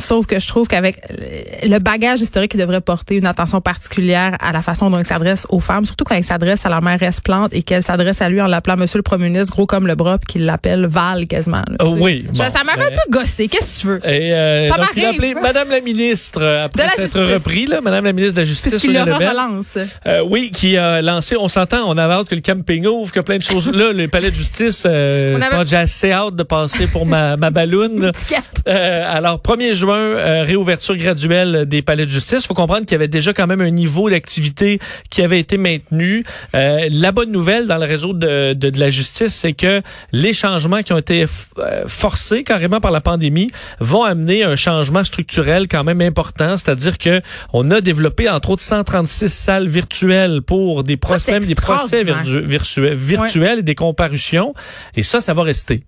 Sauf 0.01 0.27
que 0.27 0.39
je 0.39 0.49
trouve 0.49 0.67
qu'avec 0.67 0.99
euh, 1.11 1.43
le 1.69 1.79
bagage 1.79 2.21
historique, 2.21 2.55
il 2.55 2.61
devrait 2.61 2.81
porter 2.81 3.17
une 3.17 3.27
attention 3.27 3.61
particulière 3.61 4.37
à 4.41 4.53
la 4.53 4.63
façon 4.63 4.91
dont 4.91 4.99
il 4.99 5.07
s'adresse 5.07 5.47
aux 5.51 5.61
femmes, 5.61 5.85
surtout 5.85 6.05
quand 6.05 6.15
il 6.17 6.25
s'adresse 6.25 6.65
à 6.67 6.69
la 6.69 6.81
mairesse 6.81 7.21
Plante 7.21 7.53
et 7.53 7.63
qu'elle 7.63 7.83
s'adresse 7.83 8.23
à 8.23 8.29
lui 8.29 8.41
en 8.41 8.47
l'appelant 8.47 8.77
Monsieur 8.77 8.99
le 8.99 9.03
Premier 9.03 9.29
ministre, 9.29 9.53
gros 9.53 9.67
comme 9.67 9.87
le 9.87 9.95
bras, 9.95 10.19
puis 10.19 10.33
qu'il 10.35 10.45
l'appelle 10.47 10.87
Val 10.87 11.27
quasiment. 11.27 11.59
là. 11.69 11.77
Oh 11.81 11.97
oui, 12.01 12.25
Ça- 12.35 12.45
bon, 12.45 12.51
ça 12.51 12.65
m'avait 12.65 12.91
ben- 12.91 12.97
un 12.97 13.01
peu 13.05 13.19
gossé. 13.19 13.49
Qu'est-ce 13.49 13.77
que 13.77 13.81
tu 13.83 13.87
veux? 13.89 14.01
Et 14.09 14.33
euh, 14.33 14.69
Ça 14.71 14.79
m'arrive. 14.79 15.05
appelé 15.15 15.35
Madame 15.35 15.69
la 15.71 15.81
ministre 15.81 16.41
euh, 16.43 16.65
après 16.65 16.89
s'être 16.89 17.21
repris, 17.21 17.67
là, 17.67 17.81
Madame 17.81 18.05
la 18.05 18.13
ministre 18.13 18.37
de 18.37 18.41
la 18.41 18.47
Justice, 18.47 18.71
Puisqu'il 18.73 18.97
Sonia 18.97 19.05
le 19.05 19.15
relance. 19.15 19.79
Euh, 20.07 20.23
oui, 20.29 20.51
qui 20.53 20.77
a 20.77 21.03
lancé, 21.03 21.37
on 21.37 21.49
s'entend, 21.49 21.85
on 21.87 21.99
avait 21.99 22.15
hâte 22.15 22.29
que 22.29 22.35
le 22.35 22.41
camping 22.41 22.87
ouvre, 22.87 23.13
que 23.13 23.21
plein 23.21 23.39
de 23.39 23.43
choses. 23.43 23.71
Là, 23.73 23.93
le 23.93 24.09
palais 24.09 24.31
de 24.31 24.35
justice, 24.37 24.85
euh, 24.87 25.37
On 25.37 25.43
avait- 25.43 25.67
j'ai 25.67 25.77
assez 25.77 26.13
hâte 26.13 26.35
de 26.37 26.43
passer 26.43 26.87
pour 26.87 27.05
ma, 27.07 27.37
ma 27.37 27.51
balloune. 27.51 28.11
Euh, 28.69 29.05
alors, 29.07 29.41
1er 29.41 29.75
juin, 29.75 29.90
euh, 29.95 30.43
réouverture 30.45 30.97
graduelle 30.97 31.67
des 31.67 31.83
palais 31.83 32.07
de 32.07 32.11
justice. 32.11 32.45
Il 32.45 32.47
faut 32.47 32.55
comprendre 32.55 32.83
qu'il 32.83 32.93
y 32.93 32.95
avait 32.95 33.09
déjà 33.09 33.33
quand 33.33 33.47
même 33.47 33.61
un 33.61 33.71
niveau 33.71 34.11
d'activité 34.11 34.79
qui 35.11 35.23
avait 35.23 35.41
été 35.41 35.57
maintenu. 35.57 36.25
Euh, 36.55 36.89
la 36.91 37.13
bonne 37.13 37.31
nouvelle 37.31 37.67
dans 37.67 37.79
le 37.79 37.87
réseau 37.87 38.13
de, 38.13 38.55
de, 38.55 38.71
de 38.71 38.81
la 38.81 38.91
justice, 38.91 39.35
c'est 39.35 39.53
que 39.53 39.83
les 40.13 40.33
changements 40.33 40.83
qui 40.83 40.93
ont 40.93 40.99
été 40.99 41.25
euh, 41.59 41.85
forcés 41.87 42.45
carrément 42.45 42.81
par 42.81 42.91
la 42.91 43.01
pandémie 43.01 43.51
vont 43.81 44.05
amener 44.05 44.45
un 44.45 44.57
changement 44.57 45.05
structurel 45.05 45.69
quand 45.69 45.85
même 45.85 46.01
important. 46.01 46.57
C'est-à-dire 46.57 46.99
que 46.99 47.21
on 47.53 47.71
a 47.71 47.81
développé 47.81 48.29
entre 48.29 48.51
autres 48.51 48.63
136 48.63 49.29
salles 49.29 49.69
virtuelles 49.69 50.43
pour 50.43 50.85
des 50.85 50.97
procès, 50.97 51.33
même 51.33 51.47
des 51.47 51.55
procès 51.55 52.05
virtuels, 52.05 52.95
virtuels 52.95 53.59
et 53.61 53.63
des 53.63 53.75
comparutions. 53.75 54.55
Et 54.97 55.03
ça, 55.03 55.21
ça 55.21 55.35
va 55.35 55.43
rester. 55.43 55.83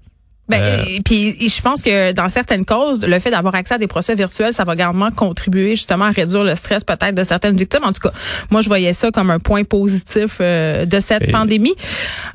Ben, 0.59 0.63
Euh, 0.63 0.85
et 0.89 1.01
puis 1.01 1.37
je 1.49 1.61
pense 1.63 1.83
que 1.83 2.13
dans 2.13 2.29
certaines 2.29 2.65
causes, 2.65 3.05
le 3.05 3.19
fait 3.19 3.31
d'avoir 3.31 3.55
accès 3.55 3.75
à 3.75 3.79
des 3.79 3.87
procès 3.87 4.15
virtuels, 4.15 4.53
ça 4.53 4.65
va 4.65 4.75
également 4.75 5.11
contribuer 5.11 5.71
justement 5.71 6.07
à 6.07 6.11
réduire 6.11 6.45
le 6.45 6.55
stress 6.55 6.85
peut-être 6.85 7.15
de 7.15 7.25
certaines 7.25 7.57
victimes. 7.57 7.85
En 7.85 7.93
tout 7.93 8.01
cas, 8.01 8.13
moi 8.51 8.61
je 8.61 8.69
voyais 8.69 8.93
ça 8.93 9.11
comme 9.11 9.31
un 9.31 9.39
point 9.39 9.65
positif 9.65 10.37
euh, 10.41 10.85
de 10.87 11.01
cette 11.01 11.23
Et- 11.29 11.33
pandémie. 11.33 11.75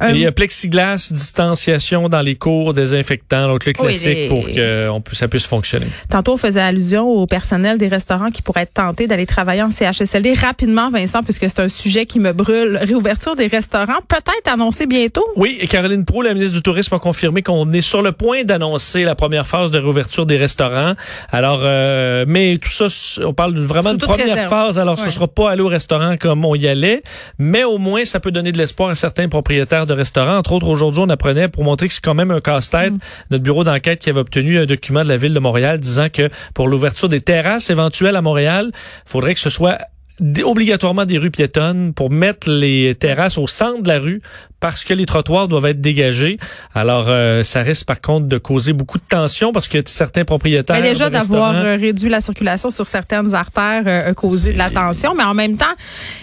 Euh, 0.01 0.11
il 0.11 0.17
y 0.17 0.25
a 0.25 0.31
plexiglas, 0.31 1.09
distanciation 1.11 2.09
dans 2.09 2.21
les 2.21 2.35
cours, 2.35 2.73
désinfectants, 2.73 3.47
donc 3.47 3.65
le 3.65 3.73
Oui, 3.79 3.87
classique 3.87 4.29
pour 4.29 4.45
que 4.45 4.89
on, 4.89 5.01
ça 5.13 5.27
puisse 5.27 5.45
fonctionner. 5.45 5.87
Tantôt, 6.09 6.33
on 6.33 6.37
faisait 6.37 6.61
allusion 6.61 7.07
au 7.07 7.25
personnel 7.27 7.77
des 7.77 7.87
restaurants 7.87 8.31
qui 8.31 8.41
pourraient 8.41 8.61
être 8.63 8.73
tentés 8.73 9.07
d'aller 9.07 9.25
travailler 9.25 9.61
en 9.61 9.71
CHSLD 9.71 10.33
rapidement, 10.33 10.89
Vincent, 10.89 11.23
puisque 11.23 11.43
c'est 11.43 11.59
un 11.59 11.69
sujet 11.69 12.05
qui 12.05 12.19
me 12.19 12.33
brûle. 12.33 12.77
Réouverture 12.81 13.35
des 13.35 13.47
restaurants, 13.47 13.99
peut-être 14.07 14.51
annoncée 14.51 14.85
bientôt? 14.87 15.25
Oui, 15.35 15.57
et 15.59 15.67
Caroline 15.67 16.05
Proulx, 16.05 16.27
la 16.27 16.33
ministre 16.33 16.55
du 16.55 16.61
Tourisme, 16.61 16.95
a 16.95 16.99
confirmé 16.99 17.41
qu'on 17.41 17.71
est 17.71 17.81
sur 17.81 18.01
le 18.01 18.06
point 18.11 18.43
d'annoncer 18.43 19.03
la 19.03 19.15
première 19.15 19.47
phase 19.47 19.71
de 19.71 19.77
réouverture 19.79 20.25
des 20.25 20.37
restaurants. 20.37 20.93
Alors, 21.31 21.61
euh, 21.63 22.25
mais 22.27 22.57
tout 22.57 22.69
ça, 22.69 22.87
on 23.25 23.33
parle 23.33 23.55
vraiment 23.57 23.91
toute 23.91 24.05
première 24.05 24.27
réserve. 24.29 24.49
phase. 24.49 24.79
Alors, 24.79 24.97
ce 24.99 25.05
Ouais. 25.05 25.11
sera 25.11 25.27
pas 25.27 25.51
aller 25.51 25.61
au 25.61 25.67
restaurant 25.67 26.17
comme 26.17 26.43
on 26.45 26.55
y 26.55 26.67
allait, 26.67 27.01
mais 27.39 27.63
au 27.63 27.77
moins, 27.77 28.05
ça 28.05 28.19
peut 28.19 28.31
donner 28.31 28.51
de 28.51 28.57
l'espoir 28.57 28.89
à 28.89 28.95
certains 28.95 29.27
propriétaires 29.29 29.85
de 29.85 29.93
restaurants. 29.93 30.37
Entre 30.37 30.51
autres, 30.53 30.67
aujourd'hui, 30.67 31.01
on 31.05 31.09
apprenait 31.09 31.47
pour 31.47 31.63
montrer 31.63 31.87
que 31.87 31.93
c'est 31.93 32.03
quand 32.03 32.13
même 32.15 32.31
un 32.31 32.41
casse-tête. 32.41 32.93
Mm. 32.93 32.97
Notre 33.31 33.43
bureau 33.43 33.63
d'enquête 33.63 33.99
qui 33.99 34.09
avait 34.09 34.19
obtenu 34.19 34.57
un 34.57 34.65
document 34.65 35.03
de 35.03 35.09
la 35.09 35.17
ville 35.17 35.33
de 35.33 35.39
Montréal 35.39 35.79
disant 35.79 36.07
que 36.11 36.29
pour 36.53 36.67
l'ouverture 36.67 37.09
des 37.09 37.21
terrasses 37.21 37.69
éventuelles 37.69 38.15
à 38.15 38.21
Montréal, 38.21 38.71
il 38.73 39.09
faudrait 39.09 39.33
que 39.33 39.39
ce 39.39 39.49
soit 39.49 39.77
obligatoirement 40.43 41.05
des 41.05 41.17
rues 41.17 41.31
piétonnes 41.31 41.93
pour 41.93 42.09
mettre 42.09 42.49
les 42.49 42.95
terrasses 42.95 43.37
au 43.37 43.47
centre 43.47 43.83
de 43.83 43.87
la 43.87 43.99
rue 43.99 44.21
parce 44.59 44.83
que 44.83 44.93
les 44.93 45.05
trottoirs 45.05 45.47
doivent 45.47 45.65
être 45.65 45.81
dégagés. 45.81 46.39
Alors, 46.73 47.05
euh, 47.07 47.43
ça 47.43 47.61
risque 47.61 47.85
par 47.85 48.01
contre 48.01 48.27
de 48.27 48.37
causer 48.37 48.73
beaucoup 48.73 48.97
de 48.97 49.03
tension 49.07 49.51
parce 49.51 49.67
que 49.67 49.77
certains 49.85 50.25
propriétaires 50.25 50.81
Mais 50.81 50.89
déjà 50.89 51.09
d'avoir 51.09 51.55
euh, 51.55 51.75
réduit 51.75 52.09
la 52.09 52.21
circulation 52.21 52.71
sur 52.71 52.87
certaines 52.87 53.35
artères 53.35 53.83
euh, 53.85 54.09
a 54.09 54.13
causé 54.13 54.53
de 54.53 54.57
la 54.57 54.69
tension, 54.69 55.13
mais 55.15 55.23
en 55.23 55.35
même 55.35 55.57
temps, 55.57 55.65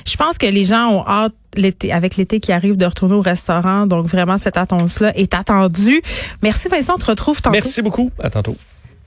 je 0.06 0.16
pense 0.16 0.38
que 0.38 0.46
les 0.46 0.64
gens 0.64 0.88
ont 0.88 1.06
hâte 1.06 1.34
l'été 1.56 1.92
avec 1.92 2.16
l'été 2.16 2.40
qui 2.40 2.50
arrive 2.50 2.76
de 2.76 2.84
retourner 2.84 3.14
au 3.14 3.20
restaurant, 3.20 3.86
donc 3.86 4.08
vraiment 4.08 4.38
cette 4.38 4.56
annonce 4.56 4.98
là 4.98 5.16
est 5.16 5.34
attendue. 5.34 6.02
Merci 6.42 6.68
Vincent, 6.68 6.94
on 6.96 6.98
te 6.98 7.06
retrouve 7.06 7.40
tantôt. 7.40 7.54
Merci 7.54 7.80
beaucoup. 7.80 8.10
À 8.20 8.30
tantôt. 8.30 8.56